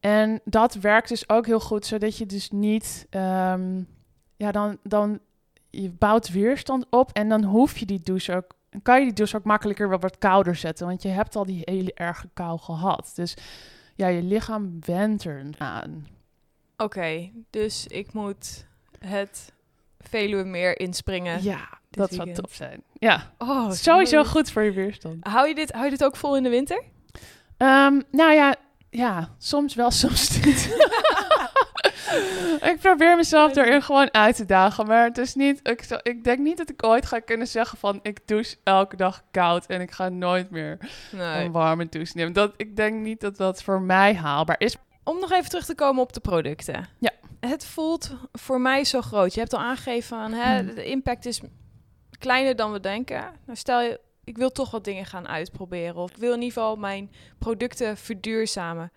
En 0.00 0.40
dat 0.44 0.74
werkt 0.74 1.08
dus 1.08 1.28
ook 1.28 1.46
heel 1.46 1.60
goed, 1.60 1.86
zodat 1.86 2.16
je 2.16 2.26
dus 2.26 2.50
niet, 2.50 3.06
ehm, 3.10 3.82
ja, 4.36 4.52
dan, 4.52 4.78
dan 4.82 5.20
je 5.70 5.90
bouwt 5.90 6.30
weerstand 6.30 6.86
op 6.90 7.10
en 7.12 7.28
dan 7.28 7.44
hoef 7.44 7.78
je 7.78 7.86
die 7.86 8.00
douche 8.02 8.34
ook 8.34 8.58
dan 8.70 8.82
kan 8.82 8.98
je 8.98 9.04
die 9.04 9.14
douche 9.14 9.36
ook 9.36 9.44
makkelijker 9.44 9.88
wel 9.88 9.98
wat 9.98 10.18
kouder 10.18 10.56
zetten. 10.56 10.86
Want 10.86 11.02
je 11.02 11.08
hebt 11.08 11.36
al 11.36 11.44
die 11.44 11.62
hele 11.64 11.94
erge 11.94 12.28
kou 12.34 12.58
gehad. 12.58 13.12
Dus 13.14 13.36
ja, 13.94 14.06
je 14.06 14.22
lichaam 14.22 14.78
went 14.80 15.24
er 15.24 15.46
aan. 15.58 16.06
Oké, 16.76 17.30
dus 17.50 17.86
ik 17.86 18.12
moet 18.12 18.66
het 19.06 19.52
Veluwe 20.00 20.44
meer 20.44 20.78
inspringen. 20.80 21.42
Ja, 21.42 21.68
dat 21.90 22.12
zou 22.12 22.32
top 22.32 22.52
zijn. 22.52 22.82
Ja, 22.92 23.32
Oh, 23.38 23.70
sowieso 23.70 24.24
goed 24.24 24.50
voor 24.50 24.62
je 24.62 24.72
weerstand. 24.72 25.26
Hou 25.26 25.48
je, 25.48 25.54
dit, 25.54 25.72
hou 25.72 25.84
je 25.84 25.90
dit 25.90 26.04
ook 26.04 26.16
vol 26.16 26.36
in 26.36 26.42
de 26.42 26.48
winter? 26.48 26.82
Ehm, 27.56 28.00
nou 28.10 28.32
ja, 28.32 28.54
ja, 28.90 29.34
soms 29.38 29.74
wel, 29.74 29.90
soms 30.02 30.40
niet. 30.44 30.76
ik 32.62 32.76
probeer 32.80 33.16
mezelf 33.16 33.56
erin 33.56 33.82
gewoon 33.82 34.14
uit 34.14 34.36
te 34.36 34.44
dagen. 34.44 34.86
Maar 34.86 35.04
het 35.04 35.18
is 35.18 35.34
niet, 35.34 35.60
ik, 35.62 36.00
ik 36.02 36.24
denk 36.24 36.38
niet 36.38 36.56
dat 36.56 36.68
ik 36.70 36.84
ooit 36.84 37.06
ga 37.06 37.18
kunnen 37.20 37.46
zeggen 37.46 37.78
van... 37.78 38.00
ik 38.02 38.26
douche 38.26 38.56
elke 38.64 38.96
dag 38.96 39.22
koud 39.30 39.66
en 39.66 39.80
ik 39.80 39.90
ga 39.90 40.08
nooit 40.08 40.50
meer 40.50 40.78
Nee. 41.12 41.44
een 41.44 41.52
warme 41.52 41.86
douche 41.88 42.12
nemen. 42.16 42.32
Dat, 42.32 42.54
ik 42.56 42.76
denk 42.76 43.00
niet 43.00 43.20
dat 43.20 43.36
dat 43.36 43.62
voor 43.62 43.80
mij 43.80 44.14
haalbaar 44.14 44.56
is. 44.58 44.76
Om 45.04 45.20
nog 45.20 45.32
even 45.32 45.50
terug 45.50 45.64
te 45.64 45.74
komen 45.74 46.02
op 46.02 46.12
de 46.12 46.20
producten. 46.20 46.88
Ja. 46.98 47.10
Het 47.40 47.64
voelt 47.66 48.10
voor 48.32 48.60
mij 48.60 48.84
zo 48.84 49.00
groot. 49.00 49.34
Je 49.34 49.40
hebt 49.40 49.52
al 49.52 49.60
aangegeven 49.60 50.16
aan 50.16 50.32
hè, 50.32 50.58
Hmm. 50.58 50.74
de 50.74 50.84
impact 50.84 51.26
is 51.26 51.40
kleiner 52.18 52.56
dan 52.56 52.72
we 52.72 52.80
denken. 52.80 53.20
Nou, 53.46 53.58
stel 53.58 53.80
je, 53.80 54.00
ik 54.24 54.36
wil 54.38 54.50
toch 54.50 54.70
wat 54.70 54.84
dingen 54.84 55.06
gaan 55.06 55.28
uitproberen. 55.28 55.96
Of 55.96 56.10
ik 56.10 56.16
wil 56.16 56.32
in 56.34 56.42
ieder 56.42 56.52
geval 56.52 56.76
mijn 56.76 57.10
producten 57.38 57.96
verduurzamen. 57.96 58.92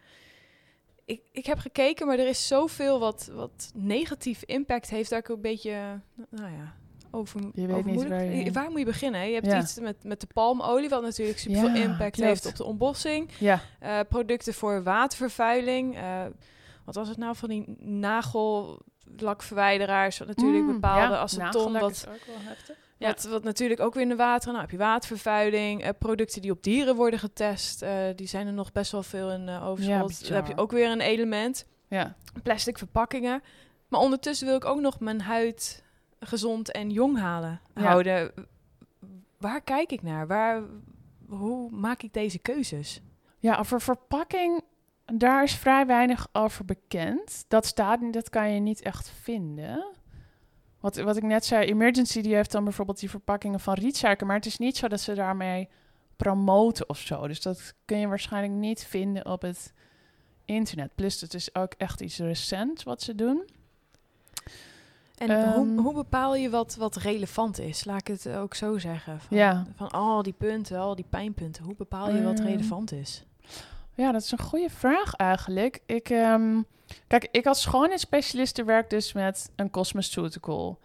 Ik, 1.05 1.21
ik 1.31 1.45
heb 1.45 1.57
gekeken, 1.59 2.07
maar 2.07 2.19
er 2.19 2.27
is 2.27 2.47
zoveel 2.47 2.99
wat, 2.99 3.29
wat 3.33 3.71
negatief 3.75 4.43
impact 4.43 4.89
heeft. 4.89 5.09
Dat 5.09 5.19
ik 5.19 5.27
een 5.27 5.41
beetje, 5.41 5.99
nou 6.29 6.51
ja, 6.51 6.73
over. 7.11 7.41
Je 7.53 7.67
weet 7.67 7.85
niet 7.85 8.07
waar 8.07 8.23
je- 8.23 8.51
Waar 8.51 8.69
moet 8.69 8.79
je 8.79 8.85
beginnen? 8.85 9.19
hè? 9.19 9.25
Je 9.27 9.33
hebt 9.33 9.45
Ja. 9.45 9.59
iets 9.61 9.79
met, 9.79 10.03
met 10.03 10.21
de 10.21 10.27
palmolie, 10.33 10.89
wat 10.89 11.01
natuurlijk 11.01 11.39
super 11.39 11.59
veel 11.59 11.69
Ja, 11.69 11.83
impact 11.83 12.11
klopt. 12.15 12.29
heeft 12.29 12.45
op 12.45 12.55
de 12.55 12.63
ontbossing. 12.63 13.29
Ja, 13.39 13.61
Eh, 13.79 13.99
producten 14.09 14.53
voor 14.53 14.83
watervervuiling. 14.83 15.95
eh, 15.97 16.25
wat 16.85 16.95
was 16.95 17.07
het 17.07 17.17
nou 17.17 17.35
van 17.35 17.49
die 17.49 17.75
nagellakverwijderaars? 17.79 20.17
Wat 20.17 20.27
natuurlijk 20.27 20.63
Mm, 20.63 20.71
bepaalde 20.73 21.13
ja, 21.13 21.19
aceton. 21.19 21.73
Wat, 21.73 21.91
is 21.91 22.07
ook 22.07 22.25
wel 22.25 22.35
heftig. 22.39 22.77
Ja. 22.97 23.07
wat, 23.07 23.23
wat 23.23 23.43
natuurlijk 23.43 23.79
ook 23.79 23.93
weer 23.93 24.03
in 24.03 24.09
de 24.09 24.15
water. 24.15 24.47
Nou 24.49 24.61
heb 24.61 24.71
je 24.71 24.77
watervervuiling. 24.77 25.83
eh, 25.83 25.89
producten 25.99 26.41
die 26.41 26.51
op 26.51 26.63
dieren 26.63 26.95
worden 26.95 27.19
getest. 27.19 27.81
eh, 27.81 27.95
die 28.15 28.27
zijn 28.27 28.47
er 28.47 28.53
nog 28.53 28.71
best 28.71 28.91
wel 28.91 29.03
veel 29.03 29.31
in 29.31 29.47
eh 29.49 29.67
overschot. 29.67 30.27
Dan 30.27 30.35
heb 30.35 30.47
je 30.47 30.57
ook 30.57 30.71
weer 30.71 30.91
een 30.91 31.01
element. 31.01 31.65
Ja. 31.87 32.15
Plastic 32.43 32.77
verpakkingen. 32.77 33.43
Maar 33.87 33.99
ondertussen 33.99 34.47
wil 34.47 34.55
ik 34.55 34.65
ook 34.65 34.79
nog 34.79 34.99
mijn 34.99 35.21
huid 35.21 35.83
gezond 36.19 36.71
en 36.71 36.89
jong 36.89 37.17
halen, 37.19 37.61
houden. 37.73 38.31
Waar 39.37 39.61
kijk 39.61 39.91
ik 39.91 40.01
naar? 40.01 40.27
Waar, 40.27 40.61
hoe 41.27 41.71
maak 41.71 42.03
ik 42.03 42.13
deze 42.13 42.39
keuzes? 42.39 43.01
Ja, 43.39 43.57
over 43.57 43.81
verpakking, 43.81 44.61
daar 45.05 45.43
is 45.43 45.55
vrij 45.55 45.85
weinig 45.85 46.27
over 46.31 46.65
bekend. 46.65 47.45
Dat 47.47 47.65
staat 47.65 48.13
dat 48.13 48.29
kan 48.29 48.51
je 48.53 48.59
niet 48.59 48.81
echt 48.81 49.09
vinden. 49.09 49.85
Wat, 50.79 50.95
wat 50.95 51.17
ik 51.17 51.23
net 51.23 51.45
zei, 51.45 51.65
Emergency 51.65 52.21
die 52.21 52.35
heeft 52.35 52.51
dan 52.51 52.63
bijvoorbeeld 52.63 52.99
die 52.99 53.09
verpakkingen 53.09 53.59
van 53.59 53.73
rietsuiker, 53.73 54.27
maar 54.27 54.35
het 54.35 54.45
is 54.45 54.57
niet 54.57 54.77
zo 54.77 54.87
dat 54.87 54.99
ze 55.01 55.13
daarmee 55.13 55.69
promoten 56.15 56.89
of 56.89 56.97
zo. 56.99 57.27
Dus 57.27 57.41
dat 57.41 57.73
kun 57.85 57.97
je 57.97 58.07
waarschijnlijk 58.07 58.53
niet 58.53 58.83
vinden 58.85 59.25
op 59.25 59.41
het 59.41 59.73
internet. 60.45 60.95
Plus, 60.95 61.21
het 61.21 61.33
is 61.33 61.55
ook 61.55 61.73
echt 61.77 62.01
iets 62.01 62.17
recent 62.17 62.83
wat 62.83 63.01
ze 63.01 63.15
doen. 63.15 63.49
En 65.17 65.29
Ehm. 65.29 65.49
hoe, 65.57 65.79
hoe 65.81 65.93
bepaal 65.93 66.35
je 66.35 66.49
wat, 66.49 66.75
wat 66.75 66.95
relevant 66.95 67.59
is? 67.59 67.85
Laat 67.85 67.99
ik 67.99 68.07
het 68.07 68.29
ook 68.29 68.53
zo 68.53 68.77
zeggen. 68.77 69.21
Van, 69.21 69.37
Ja. 69.37 69.65
van 69.75 69.89
al 69.89 70.23
die 70.23 70.33
punten, 70.33 70.79
al 70.79 70.95
die 70.95 71.05
pijnpunten. 71.09 71.63
Hoe 71.63 71.75
bepaal 71.75 72.11
je 72.11 72.23
wat 72.23 72.39
Ehm. 72.39 72.47
relevant 72.47 72.91
is? 72.91 73.25
Ja, 73.95 74.11
dat 74.11 74.21
is 74.21 74.31
een 74.31 74.39
goede 74.39 74.69
vraag 74.69 75.13
eigenlijk. 75.13 75.81
Ik, 75.85 76.09
ehm, 76.09 76.61
kijk, 77.07 77.27
ik 77.31 77.45
als 77.45 77.61
schoonheidsspecialiste 77.61 78.63
werk 78.63 78.89
dus 78.89 79.13
met 79.13 79.51
een 79.55 79.69
cosmeceutical. 79.69 80.79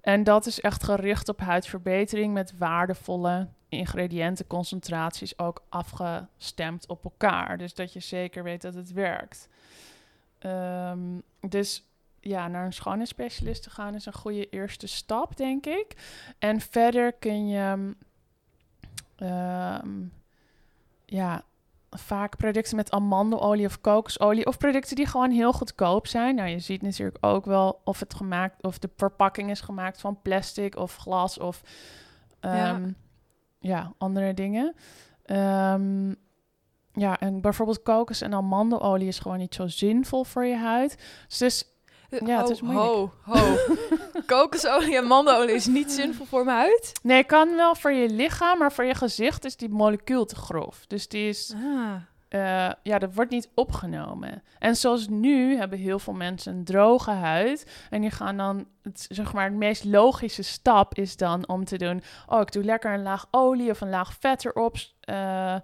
En 0.00 0.24
dat 0.24 0.46
is 0.46 0.60
echt 0.60 0.84
gericht 0.84 1.28
op 1.28 1.40
huidverbetering 1.40 2.32
met 2.32 2.58
waardevolle 2.58 3.48
ingrediëntenconcentraties 3.68 5.38
ook 5.38 5.64
afgestemd 5.68 6.86
op 6.86 7.04
elkaar. 7.04 7.58
Dus 7.58 7.74
dat 7.74 7.92
je 7.92 8.00
zeker 8.00 8.42
weet 8.42 8.62
dat 8.62 8.74
het 8.74 8.92
werkt. 8.92 9.48
Ehm, 10.38 11.20
dus 11.40 11.84
ja, 12.20 12.48
naar 12.48 12.64
een 12.64 12.72
schoonheidsspecialist 12.72 13.62
te 13.62 13.70
gaan 13.70 13.94
is 13.94 14.06
een 14.06 14.12
goede 14.12 14.48
eerste 14.48 14.86
stap, 14.86 15.36
denk 15.36 15.66
ik. 15.66 15.96
En 16.38 16.60
verder 16.60 17.12
kun 17.12 17.48
je 17.48 17.94
ehm, 19.16 20.04
ja, 21.04 21.44
vaak 21.98 22.36
producten 22.36 22.76
met 22.76 22.90
amandelolie 22.90 23.66
of 23.66 23.80
kokosolie 23.80 24.46
of 24.46 24.58
producten 24.58 24.96
die 24.96 25.06
gewoon 25.06 25.30
heel 25.30 25.52
goedkoop 25.52 26.06
zijn. 26.06 26.34
Nou, 26.34 26.48
je 26.48 26.58
ziet 26.58 26.82
natuurlijk 26.82 27.16
ook 27.20 27.44
wel 27.44 27.80
of 27.84 28.00
het 28.00 28.14
gemaakt 28.14 28.62
of 28.62 28.78
de 28.78 28.90
verpakking 28.96 29.50
is 29.50 29.60
gemaakt 29.60 30.00
van 30.00 30.22
plastic 30.22 30.76
of 30.76 30.96
glas 30.96 31.38
of 31.38 31.60
Ja. 32.40 32.74
ehm, 32.74 32.90
ja, 33.58 33.92
andere 33.98 34.34
dingen. 34.34 34.74
Ehm, 35.24 36.08
ja, 36.92 37.18
en 37.20 37.40
bijvoorbeeld 37.40 37.82
kokos 37.82 38.20
en 38.20 38.34
amandelolie 38.34 39.08
is 39.08 39.18
gewoon 39.18 39.38
niet 39.38 39.54
zo 39.54 39.66
zinvol 39.66 40.24
voor 40.24 40.44
je 40.44 40.56
huid. 40.56 41.24
Dus 41.38 41.64
Ja, 42.26 42.40
het 42.40 42.50
is 42.50 42.60
moeilijk. 42.60 42.86
Ho, 42.86 43.12
ho. 43.20 43.56
Kokosolie 44.26 44.96
en 44.96 45.04
mandenolie 45.04 45.54
is 45.54 45.66
niet 45.66 45.92
zinvol 45.92 46.26
voor 46.26 46.44
mijn 46.44 46.56
huid? 46.56 46.92
Nee, 47.02 47.24
kan 47.24 47.56
wel 47.56 47.74
voor 47.74 47.92
je 47.92 48.08
lichaam, 48.08 48.58
maar 48.58 48.72
voor 48.72 48.84
je 48.84 48.94
gezicht 48.94 49.44
is 49.44 49.56
die 49.56 49.68
molecuul 49.68 50.24
te 50.24 50.36
grof. 50.36 50.86
Dus 50.86 51.08
die 51.08 51.28
is, 51.28 51.54
Ah. 51.56 51.94
eh, 52.28 52.72
ja, 52.82 52.98
dat 52.98 53.14
wordt 53.14 53.30
niet 53.30 53.48
opgenomen. 53.54 54.42
En 54.58 54.76
zoals 54.76 55.08
nu 55.08 55.56
hebben 55.56 55.78
heel 55.78 55.98
veel 55.98 56.12
mensen 56.12 56.54
een 56.54 56.64
droge 56.64 57.10
huid. 57.10 57.86
En 57.90 58.00
die 58.00 58.10
gaan 58.10 58.36
dan, 58.36 58.66
het, 58.82 59.06
zeg 59.10 59.32
maar, 59.32 59.50
de 59.50 59.56
meest 59.56 59.84
logische 59.84 60.42
stap 60.42 60.94
is 60.94 61.16
dan 61.16 61.48
om 61.48 61.64
te 61.64 61.76
doen... 61.78 62.02
Oh, 62.26 62.40
ik 62.40 62.52
doe 62.52 62.64
lekker 62.64 62.92
een 62.94 63.02
laag 63.02 63.26
olie 63.30 63.70
of 63.70 63.80
een 63.80 63.90
laag 63.90 64.14
vet 64.20 64.44
erop. 64.44 64.76
eh, 65.00 65.56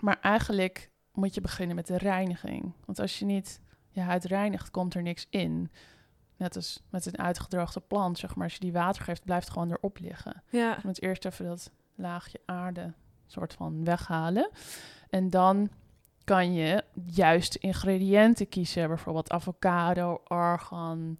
maar 0.00 0.18
eigenlijk 0.20 0.90
moet 1.12 1.34
je 1.34 1.40
beginnen 1.40 1.76
met 1.76 1.86
de 1.86 1.98
reiniging. 1.98 2.72
Want 2.86 2.98
als 3.00 3.18
je 3.18 3.24
niet 3.24 3.60
je 3.90 4.00
huid 4.00 4.24
reinigt, 4.24 4.70
komt 4.70 4.94
er 4.94 5.02
niks 5.02 5.26
in. 5.30 5.70
Net 6.36 6.56
als 6.56 6.82
met 6.90 7.06
een 7.06 7.18
uitgedroogde 7.18 7.80
plant, 7.80 8.18
zeg 8.18 8.34
maar. 8.34 8.44
Als 8.44 8.54
je 8.54 8.60
die 8.60 8.72
water 8.72 9.02
geeft, 9.04 9.24
blijft 9.24 9.44
het 9.44 9.52
gewoon 9.52 9.70
erop 9.70 9.98
liggen. 9.98 10.42
Ja. 10.48 10.70
Je 10.70 10.80
moet 10.82 11.02
eerst 11.02 11.24
even 11.24 11.44
dat 11.44 11.70
laagje 11.94 12.40
aarde 12.44 12.92
soort 13.26 13.52
van 13.54 13.84
weghalen. 13.84 14.50
En 15.10 15.30
dan 15.30 15.70
kan 16.24 16.52
je 16.52 16.84
juist 17.06 17.54
ingrediënten 17.54 18.48
kiezen. 18.48 18.88
Bijvoorbeeld 18.88 19.30
avocado, 19.30 20.20
argan. 20.26 21.16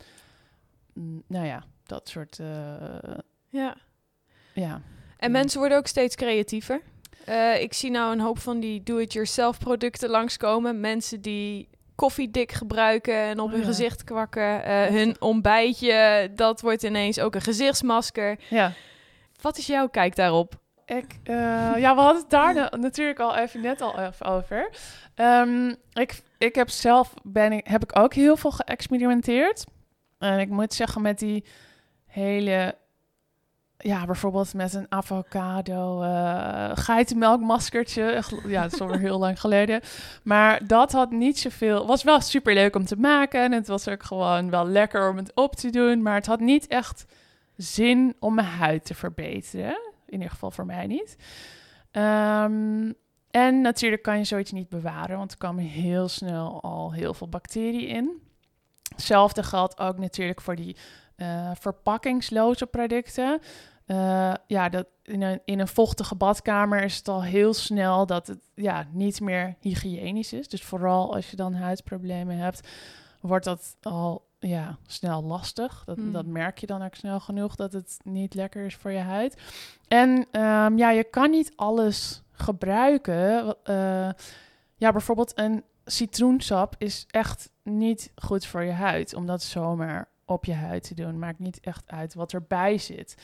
mm, 0.92 1.22
Nou 1.26 1.46
ja, 1.46 1.64
dat 1.84 2.08
soort... 2.08 2.38
eh, 2.38 3.18
ja. 3.48 3.76
ja. 4.54 4.80
En 5.16 5.30
mensen 5.30 5.58
worden 5.58 5.78
ook 5.78 5.86
steeds 5.86 6.16
creatiever. 6.16 6.80
Eh, 7.24 7.62
ik 7.62 7.72
zie 7.72 7.90
nou 7.90 8.12
een 8.12 8.20
hoop 8.20 8.38
van 8.38 8.60
die 8.60 8.82
do-it-yourself 8.82 9.58
producten 9.58 10.10
langskomen. 10.10 10.80
Mensen 10.80 11.20
die 11.20 11.68
koffiedik 12.00 12.52
gebruiken 12.52 13.14
en 13.14 13.38
op 13.40 13.46
Oh 13.46 13.50
hun 13.52 13.60
ja. 13.60 13.66
gezicht 13.66 14.04
kwakken. 14.04 14.64
Eh, 14.64 14.84
hun 14.86 15.16
ontbijtje, 15.20 16.30
dat 16.34 16.60
wordt 16.60 16.82
ineens 16.82 17.20
ook 17.20 17.34
een 17.34 17.40
gezichtsmasker. 17.40 18.38
ja. 18.48 18.72
Wat 19.40 19.58
is 19.58 19.66
jouw 19.66 19.88
kijk 19.88 20.16
daarop? 20.16 20.54
Ik, 20.86 21.04
eh, 21.24 21.34
ja, 21.76 21.94
we 21.94 22.00
hadden 22.00 22.20
het 22.22 22.30
daar 22.30 22.54
na- 22.54 22.72
natuurlijk 22.80 23.18
al 23.18 23.36
even 23.36 23.60
net 23.60 23.80
al 23.80 23.98
even 24.00 24.26
over. 24.26 24.70
Ehm, 25.14 25.74
ik, 25.92 26.22
ik 26.38 26.54
heb 26.54 26.68
zelf 26.70 27.14
ben 27.22 27.52
ik, 27.52 27.66
heb 27.66 27.82
ik 27.82 27.98
ook 27.98 28.14
heel 28.14 28.36
veel 28.36 28.50
geëxperimenteerd. 28.50 29.64
En 30.18 30.38
ik 30.38 30.48
moet 30.48 30.74
zeggen, 30.74 31.02
met 31.02 31.18
die 31.18 31.44
hele, 32.06 32.74
ja, 33.82 34.06
bijvoorbeeld 34.06 34.54
met 34.54 34.74
een 34.74 34.86
avocado 34.88 36.02
eh 36.02 36.70
geitenmelkmaskertje. 36.74 38.22
Ja, 38.46 38.62
dat 38.62 38.72
is 38.72 38.80
alweer 38.80 38.98
heel 38.98 39.18
lang 39.18 39.40
geleden. 39.40 39.80
Maar 40.22 40.66
dat 40.66 40.92
had 40.92 41.10
niet 41.10 41.38
zoveel. 41.38 41.86
Was 41.86 42.02
wel 42.02 42.20
super 42.20 42.54
leuk 42.54 42.76
om 42.76 42.84
te 42.84 42.96
maken. 42.96 43.42
En 43.42 43.52
het 43.52 43.66
was 43.66 43.88
ook 43.88 44.02
gewoon 44.02 44.50
wel 44.50 44.66
lekker 44.66 45.10
om 45.10 45.16
het 45.16 45.32
op 45.34 45.56
te 45.56 45.70
doen. 45.70 46.02
Maar 46.02 46.14
het 46.14 46.26
had 46.26 46.40
niet 46.40 46.66
echt 46.66 47.04
zin 47.56 48.16
om 48.18 48.34
mijn 48.34 48.46
huid 48.46 48.84
te 48.84 48.94
verbeteren. 48.94 49.78
In 50.06 50.12
ieder 50.12 50.30
geval 50.30 50.50
voor 50.50 50.66
mij 50.66 50.86
niet. 50.86 51.16
Ehm, 51.90 52.92
en 53.30 53.60
natuurlijk 53.60 54.02
kan 54.02 54.18
je 54.18 54.24
zoiets 54.24 54.52
niet 54.52 54.68
bewaren, 54.68 55.16
want 55.16 55.32
er 55.32 55.38
komen 55.38 55.64
heel 55.64 56.08
snel 56.08 56.62
al 56.62 56.92
heel 56.92 57.14
veel 57.14 57.28
bacteriën 57.28 57.88
in. 57.88 58.22
Hetzelfde 58.88 59.42
geldt 59.42 59.78
ook 59.78 59.98
natuurlijk 59.98 60.40
voor 60.40 60.56
die 60.56 60.76
eh, 61.16 61.50
verpakkingsloze 61.54 62.66
producten. 62.66 63.40
Eh, 63.90 64.32
ja, 64.46 64.68
dat 64.68 64.86
in, 65.02 65.22
een, 65.22 65.40
in 65.44 65.60
een 65.60 65.68
vochtige 65.68 66.14
badkamer 66.14 66.82
is 66.82 66.96
het 66.96 67.08
al 67.08 67.22
heel 67.22 67.54
snel 67.54 68.06
dat 68.06 68.26
het 68.26 68.38
ja, 68.54 68.86
niet 68.92 69.20
meer 69.20 69.54
hygiënisch 69.60 70.32
is. 70.32 70.48
Dus 70.48 70.62
vooral 70.62 71.14
als 71.14 71.30
je 71.30 71.36
dan 71.36 71.54
huidproblemen 71.54 72.36
hebt, 72.36 72.68
wordt 73.20 73.44
dat 73.44 73.76
al 73.82 74.26
ja, 74.38 74.78
snel 74.86 75.22
lastig. 75.22 75.82
Dat, 75.86 75.96
Hmm. 75.96 76.12
dat 76.12 76.26
merk 76.26 76.58
je 76.58 76.66
dan 76.66 76.82
ook 76.82 76.94
snel 76.94 77.20
genoeg 77.20 77.54
dat 77.54 77.72
het 77.72 77.98
niet 78.02 78.34
lekker 78.34 78.64
is 78.64 78.74
voor 78.76 78.90
je 78.90 78.98
huid. 78.98 79.36
En 79.88 80.26
ehm, 80.30 80.76
ja, 80.76 80.90
je 80.90 81.04
kan 81.04 81.30
niet 81.30 81.52
alles 81.56 82.22
gebruiken. 82.32 83.56
eh, 83.64 84.10
ja, 84.76 84.92
bijvoorbeeld 84.92 85.38
een 85.38 85.64
citroensap 85.84 86.74
is 86.78 87.04
echt 87.08 87.50
niet 87.62 88.12
goed 88.14 88.46
voor 88.46 88.62
je 88.62 88.72
huid. 88.72 89.14
Om 89.14 89.26
dat 89.26 89.42
zomaar 89.42 90.08
op 90.24 90.44
je 90.44 90.54
huid 90.54 90.82
te 90.82 90.94
doen. 90.94 91.18
Maakt 91.18 91.38
niet 91.38 91.60
echt 91.60 91.90
uit 91.90 92.14
wat 92.14 92.32
erbij 92.32 92.78
zit. 92.78 93.14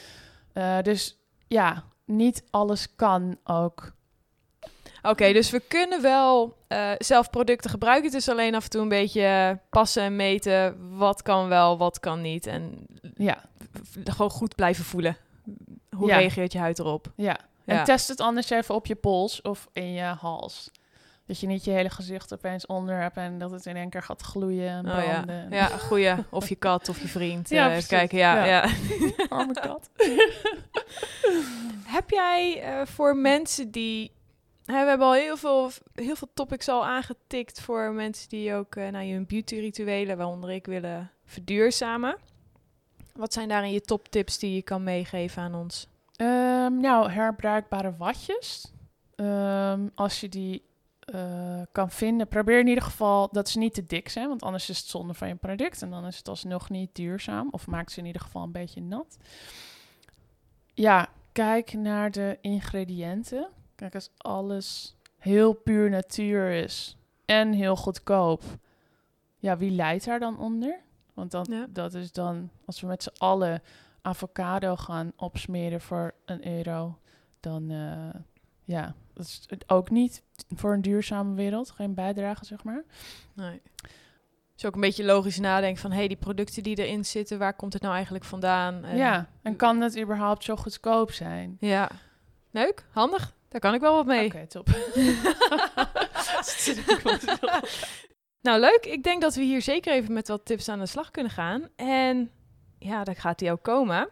Eh, 0.56 0.78
dus 0.82 1.16
ja, 1.48 1.84
niet 2.04 2.44
alles 2.50 2.94
kan 2.94 3.36
ook. 3.44 3.92
Oké, 5.02 5.32
dus 5.32 5.50
we 5.50 5.60
kunnen 5.60 6.02
wel 6.02 6.56
eh, 6.68 6.90
zelf 6.98 7.30
producten 7.30 7.70
gebruiken. 7.70 8.04
Het 8.04 8.14
is 8.20 8.28
alleen 8.28 8.54
af 8.54 8.64
en 8.64 8.70
toe 8.70 8.80
een 8.82 8.88
beetje 8.88 9.58
passen 9.70 10.02
en 10.02 10.16
meten. 10.16 10.76
Wat 10.98 11.22
kan 11.22 11.48
wel, 11.48 11.78
wat 11.78 12.00
kan 12.00 12.20
niet. 12.20 12.46
En 12.46 12.86
Ja, 13.14 13.42
gewoon 14.04 14.30
goed 14.30 14.54
blijven 14.54 14.84
voelen. 14.84 15.16
Hoe 15.90 16.08
Ja. 16.08 16.16
reageert 16.18 16.52
je 16.52 16.58
huid 16.58 16.78
erop? 16.78 17.12
ja. 17.16 17.38
En 17.64 17.76
Ja. 17.76 17.82
test 17.84 18.08
het 18.08 18.20
anders 18.20 18.50
even 18.50 18.74
op 18.74 18.86
je 18.86 18.94
pols 18.94 19.42
of 19.42 19.68
in 19.72 19.92
je 19.92 20.02
hals. 20.04 20.70
Dat 21.26 21.40
je 21.40 21.46
niet 21.46 21.64
je 21.64 21.70
hele 21.70 21.90
gezicht 21.90 22.32
opeens 22.32 22.66
onder 22.66 23.00
hebt 23.00 23.16
en 23.16 23.38
dat 23.38 23.50
het 23.50 23.66
in 23.66 23.76
één 23.76 23.90
keer 23.90 24.02
gaat 24.02 24.22
gloeien 24.22 24.68
en 24.68 24.86
Oh 24.98 25.04
ja, 25.04 25.22
branden. 25.22 25.50
ja 25.50 25.66
goeie. 25.66 26.14
Of 26.30 26.48
je 26.48 26.54
kat 26.56 26.88
of 26.88 27.00
je 27.00 27.08
vriend. 27.08 27.48
Ja, 27.58 27.66
precies. 27.68 27.86
kijken, 27.86 28.18
ja, 28.18 28.44
Ja. 28.44 28.44
ja. 28.44 28.70
Arme 29.28 29.52
kat. 29.52 29.90
Heb 31.86 32.10
jij 32.10 32.62
eh, 32.62 32.86
voor 32.86 33.16
mensen 33.16 33.70
die... 33.70 34.12
hè, 34.64 34.82
we 34.82 34.88
hebben 34.88 35.06
al 35.06 35.12
heel 35.14 35.36
veel, 35.36 35.70
heel 35.94 36.16
veel 36.16 36.28
topics 36.34 36.68
al 36.68 36.86
aangetikt 36.86 37.60
voor 37.60 37.92
mensen 37.92 38.28
die 38.28 38.54
ook 38.54 38.76
eh 38.76 38.88
nou, 38.88 39.12
hun 39.12 39.26
beauty-rituelen, 39.26 40.16
waaronder 40.16 40.50
ik, 40.50 40.66
willen 40.66 41.10
verduurzamen. 41.24 42.16
Wat 43.14 43.32
zijn 43.32 43.48
daarin 43.48 43.72
je 43.72 43.80
toptips 43.80 44.38
die 44.38 44.54
je 44.54 44.62
kan 44.62 44.82
meegeven 44.82 45.42
aan 45.42 45.54
ons? 45.54 45.88
Ehm, 46.16 46.80
nou, 46.80 47.10
herbruikbare 47.10 47.94
watjes. 47.96 48.72
Ehm, 49.14 49.88
als 49.94 50.20
je 50.20 50.28
die 50.28 50.62
eh, 51.06 51.62
kan 51.72 51.90
vinden, 51.90 52.28
probeer 52.28 52.58
in 52.58 52.66
ieder 52.66 52.84
geval 52.84 53.28
dat 53.32 53.48
ze 53.48 53.58
niet 53.58 53.74
te 53.74 53.84
dik 53.84 54.08
zijn, 54.08 54.28
want 54.28 54.42
anders 54.42 54.68
is 54.70 54.78
het 54.78 54.86
zonde 54.86 55.14
van 55.14 55.28
je 55.28 55.34
product 55.34 55.82
en 55.82 55.90
dan 55.90 56.06
is 56.06 56.18
het 56.18 56.28
alsnog 56.28 56.70
niet 56.70 56.94
duurzaam. 56.94 57.48
Of 57.50 57.66
maakt 57.66 57.92
ze 57.92 57.98
in 58.00 58.06
ieder 58.06 58.22
geval 58.22 58.42
een 58.42 58.52
beetje 58.52 58.80
nat. 58.80 59.16
Ja, 60.74 61.08
kijk 61.32 61.72
naar 61.72 62.10
de 62.10 62.38
ingrediënten. 62.40 63.48
Kijk, 63.74 63.94
als 63.94 64.10
alles 64.16 64.96
heel 65.18 65.52
puur 65.52 65.90
natuur 65.90 66.50
is 66.50 66.96
en 67.24 67.52
heel 67.52 67.76
goedkoop, 67.76 68.42
ja, 69.38 69.56
wie 69.56 69.70
leidt 69.70 70.04
daar 70.04 70.18
dan 70.20 70.38
onder? 70.38 70.80
Want 71.14 71.30
dan, 71.30 71.46
Ja. 71.50 71.66
dat 71.68 71.94
is 71.94 72.12
dan, 72.12 72.50
als 72.64 72.80
we 72.80 72.86
met 72.86 73.02
z'n 73.02 73.14
allen 73.18 73.62
avocado 74.02 74.76
gaan 74.76 75.12
opsmeren 75.16 75.80
voor 75.80 76.14
een 76.24 76.46
euro, 76.48 76.98
dan 77.40 77.70
eh, 77.70 78.20
ja, 78.64 78.94
dat 79.16 79.26
is 79.26 79.40
ook 79.66 79.90
niet 79.90 80.22
voor 80.54 80.72
een 80.72 80.82
duurzame 80.82 81.34
wereld. 81.34 81.70
Geen 81.70 81.94
bijdrage, 81.94 82.44
zeg 82.44 82.64
maar. 82.64 82.84
Nee. 83.34 83.62
Dus 84.54 84.64
ook 84.64 84.74
een 84.74 84.80
beetje 84.80 85.04
logisch 85.04 85.38
nadenken 85.38 85.80
van... 85.80 85.90
hé, 85.90 85.96
hey, 85.96 86.08
die 86.08 86.16
producten 86.16 86.62
die 86.62 86.76
erin 86.76 87.04
zitten, 87.04 87.38
waar 87.38 87.54
komt 87.54 87.72
het 87.72 87.82
nou 87.82 87.94
eigenlijk 87.94 88.24
vandaan? 88.24 88.84
En- 88.84 88.96
ja, 88.96 89.28
en 89.42 89.56
kan 89.56 89.80
het 89.80 89.98
überhaupt 90.00 90.44
zo 90.44 90.56
goedkoop 90.56 91.12
zijn? 91.12 91.56
Ja. 91.60 91.90
Leuk, 92.50 92.84
handig. 92.90 93.34
Daar 93.48 93.60
kan 93.60 93.74
ik 93.74 93.80
wel 93.80 93.94
wat 93.94 94.06
mee. 94.06 94.26
Oké, 94.26 94.46
top. 94.46 94.68
Nou, 98.40 98.60
leuk. 98.60 98.86
Ik 98.86 99.02
denk 99.02 99.20
dat 99.22 99.34
we 99.34 99.42
hier 99.42 99.62
zeker 99.62 99.92
even 99.92 100.12
met 100.12 100.28
wat 100.28 100.44
tips 100.44 100.68
aan 100.68 100.78
de 100.78 100.86
slag 100.86 101.10
kunnen 101.10 101.32
gaan. 101.32 101.68
En 101.76 102.30
ja, 102.78 103.04
dan 103.04 103.16
gaat 103.16 103.38
die 103.38 103.50
ook 103.50 103.62
komen. 103.62 104.08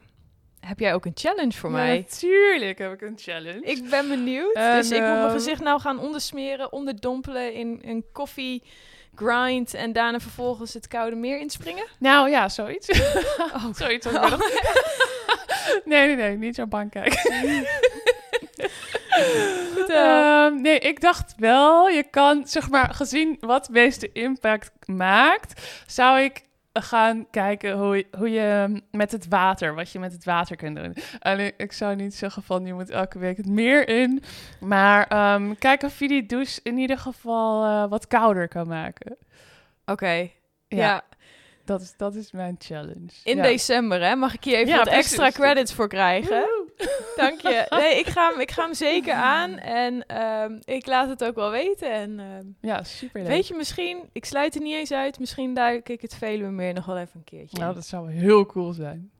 Heb 0.64 0.78
jij 0.78 0.94
ook 0.94 1.04
een 1.04 1.12
challenge 1.14 1.52
voor 1.52 1.70
Ja, 1.70 1.76
mij? 1.76 1.96
Natuurlijk 1.96 2.78
heb 2.78 2.92
ik 2.92 3.02
een 3.02 3.18
challenge. 3.18 3.60
Ik 3.60 3.90
ben 3.90 4.08
benieuwd. 4.08 4.54
En, 4.54 4.76
dus 4.76 4.90
ik 4.90 5.00
moet 5.00 5.08
mijn 5.08 5.24
ehm, 5.24 5.32
gezicht 5.32 5.62
nou 5.62 5.80
gaan 5.80 5.98
ondersmeren, 5.98 6.72
onderdompelen 6.72 7.52
in 7.52 7.80
een 7.84 8.04
koffie 8.12 8.62
grind 9.14 9.74
en 9.74 9.92
daarna 9.92 10.20
vervolgens 10.20 10.74
het 10.74 10.88
koude 10.88 11.16
meer 11.16 11.38
inspringen. 11.38 11.86
Nou 11.98 12.30
ja, 12.30 12.48
zoiets. 12.48 12.88
Oh, 13.54 13.74
zoiets. 13.74 14.06
had 14.06 14.32
ik 14.32 14.38
bedacht. 14.38 14.62
nee, 15.84 16.06
nee, 16.06 16.16
nee, 16.16 16.36
niet 16.36 16.54
zo 16.54 16.66
bang 16.66 16.90
kijken. 16.90 17.20
Goed, 19.74 19.90
eh. 19.90 20.44
Ehm, 20.44 20.60
nee, 20.60 20.78
ik 20.78 21.00
dacht 21.00 21.34
wel, 21.36 21.88
je 21.88 22.02
kan, 22.10 22.46
zeg 22.46 22.70
maar, 22.70 22.94
gezien 22.94 23.36
wat 23.40 23.68
meeste 23.68 24.12
impact 24.12 24.70
maakt, 24.86 25.82
zou 25.86 26.20
ik 26.20 26.42
gaan 26.82 27.26
kijken 27.30 27.78
hoe, 27.78 28.04
hoe 28.18 28.30
je 28.30 28.80
met 28.90 29.12
het 29.12 29.28
water, 29.28 29.74
wat 29.74 29.90
je 29.90 29.98
met 29.98 30.12
het 30.12 30.24
water 30.24 30.56
kunt 30.56 30.76
doen. 30.76 30.96
Alleen, 31.20 31.52
ik 31.56 31.72
zou 31.72 31.94
niet 31.96 32.14
zeggen 32.14 32.42
van 32.42 32.66
je 32.66 32.74
moet 32.74 32.90
elke 32.90 33.18
week 33.18 33.36
het 33.36 33.48
meer 33.48 33.88
in. 33.88 34.22
Maar 34.60 35.06
ehm, 35.06 35.54
kijk 35.58 35.82
of 35.82 35.98
je 35.98 36.08
die 36.08 36.26
douche 36.26 36.60
in 36.62 36.78
ieder 36.78 36.98
geval 36.98 37.64
eh, 37.64 37.90
wat 37.90 38.06
kouder 38.06 38.48
kan 38.48 38.68
maken. 38.68 39.16
Oké. 39.86 40.12
Ja. 40.12 40.30
Ja. 40.68 41.02
Dat, 41.64 41.80
is, 41.80 41.94
dat 41.96 42.14
is 42.14 42.32
mijn 42.32 42.56
challenge. 42.58 43.10
In 43.24 43.36
ja. 43.36 43.42
december, 43.42 44.02
hè? 44.02 44.16
Mag 44.16 44.34
ik 44.34 44.44
hier 44.44 44.56
even 44.56 44.68
Ja, 44.68 44.76
wat 44.76 44.88
precies. 44.88 45.18
extra 45.18 45.30
credits 45.30 45.72
voor 45.72 45.88
krijgen? 45.88 46.48
Dank 47.16 47.40
je. 47.40 47.66
Nee, 47.68 47.98
ik 47.98 48.06
ga 48.06 48.30
hem, 48.30 48.40
ik 48.40 48.50
ga 48.50 48.64
hem 48.64 48.74
zeker 48.74 49.14
aan. 49.14 49.58
En 49.58 50.06
ehm, 50.06 50.58
ik 50.64 50.86
laat 50.86 51.08
het 51.08 51.24
ook 51.24 51.34
wel 51.34 51.50
weten. 51.50 51.92
En 51.92 52.20
ehm, 52.20 52.46
Ja, 52.60 52.82
super 52.82 53.24
weet 53.24 53.48
je, 53.48 53.54
misschien, 53.54 54.08
ik 54.12 54.24
sluit 54.24 54.54
er 54.54 54.60
niet 54.60 54.74
eens 54.74 54.92
uit. 54.92 55.18
Misschien 55.18 55.54
duik 55.54 55.88
ik 55.88 56.00
het 56.00 56.14
Veluwe 56.14 56.50
meer 56.50 56.72
nog 56.74 56.86
wel 56.86 56.98
even 56.98 57.12
een 57.14 57.24
keertje. 57.24 57.58
Nou, 57.58 57.74
dat 57.74 57.86
zou 57.86 58.10
heel 58.12 58.46
cool 58.46 58.72
zijn. 58.72 59.10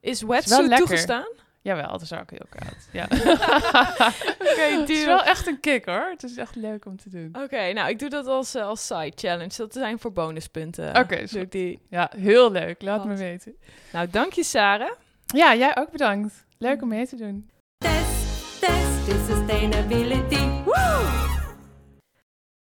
Is 0.00 0.22
wetsuit 0.22 0.76
toegestaan? 0.76 1.28
Jawel, 1.62 1.88
dat 1.90 2.00
is 2.00 2.12
ook 2.12 2.30
heel 2.30 2.46
koud. 2.48 2.88
Ja. 2.92 3.04
Oké, 4.50 4.60
het 4.80 4.88
is 4.88 5.04
wel 5.04 5.22
echt 5.22 5.46
een 5.46 5.60
kick 5.60 5.84
hoor. 5.84 6.08
Het 6.10 6.22
is 6.22 6.36
echt 6.36 6.54
leuk 6.56 6.84
om 6.84 6.96
te 6.96 7.08
doen. 7.08 7.34
Oké, 7.42 7.72
nou, 7.72 7.88
ik 7.88 7.98
doe 7.98 8.08
dat 8.08 8.26
als, 8.26 8.54
eh, 8.54 8.66
als 8.66 8.86
side 8.86 9.12
challenge. 9.14 9.56
Dat 9.56 9.72
zijn 9.72 9.98
voor 9.98 10.12
bonuspunten. 10.12 10.96
Oké, 10.96 11.14
is 11.14 11.30
Doe 11.30 11.40
ik 11.40 11.44
goed. 11.44 11.52
die. 11.52 11.80
Ja, 11.88 12.10
heel 12.16 12.50
leuk. 12.50 12.82
Laat 12.82 13.04
me 13.04 13.16
weten. 13.16 13.56
Nou, 13.92 14.08
dank 14.10 14.32
je, 14.32 14.44
Sarah. 14.44 14.90
Ja, 15.26 15.54
jij 15.54 15.76
ook 15.76 15.90
bedankt. 15.90 16.44
Leuk 16.62 16.82
om 16.82 16.88
mee 16.88 17.06
te 17.06 17.16
doen. 17.16 17.50
Test, 17.78 18.60
test 18.60 19.08
is 19.08 19.26
sustainability. 19.26 20.62
Woo! 20.64 21.08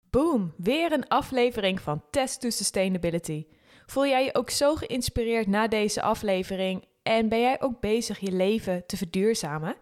Boom, 0.09 0.53
weer 0.57 0.91
een 0.91 1.07
aflevering 1.07 1.81
van 1.81 2.03
Test 2.11 2.41
to 2.41 2.49
Sustainability. 2.49 3.45
Voel 3.85 4.05
jij 4.05 4.23
je 4.23 4.35
ook 4.35 4.49
zo 4.49 4.75
geïnspireerd 4.75 5.47
na 5.47 5.67
deze 5.67 6.01
aflevering 6.01 6.85
en 7.03 7.29
ben 7.29 7.39
jij 7.39 7.61
ook 7.61 7.79
bezig 7.79 8.19
je 8.19 8.31
leven 8.31 8.85
te 8.85 8.97
verduurzamen? 8.97 9.75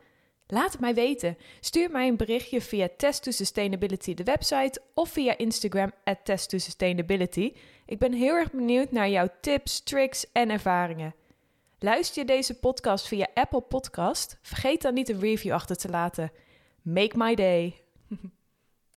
Laat 0.48 0.72
het 0.72 0.82
mij 0.82 0.94
weten. 0.94 1.38
Stuur 1.60 1.92
mij 1.92 2.08
een 2.08 2.18
berichtje 2.18 2.62
via 2.62 2.88
Test 2.98 3.24
to 3.24 3.32
Sustainability, 3.32 4.14
de 4.14 4.24
website, 4.24 4.82
of 4.94 5.10
via 5.10 5.38
Instagram 5.38 5.92
at 6.04 6.26
Test 6.26 6.50
to 6.50 6.58
Sustainability. 6.58 7.54
Ik 7.86 8.00
ben 8.00 8.14
heel 8.14 8.34
erg 8.34 8.52
benieuwd 8.52 8.92
naar 8.92 9.10
jouw 9.10 9.28
tips, 9.42 9.80
tricks 9.80 10.32
en 10.32 10.50
ervaringen. 10.50 11.16
Luister 11.80 12.22
je 12.22 12.28
deze 12.28 12.60
podcast 12.60 13.08
via 13.08 13.28
Apple 13.34 13.62
Podcast? 13.62 14.38
Vergeet 14.42 14.82
dan 14.82 14.94
niet 14.94 15.10
een 15.10 15.20
review 15.20 15.54
achter 15.54 15.76
te 15.76 15.90
laten. 15.90 16.32
Make 16.82 17.18
my 17.18 17.36
day. 17.36 17.87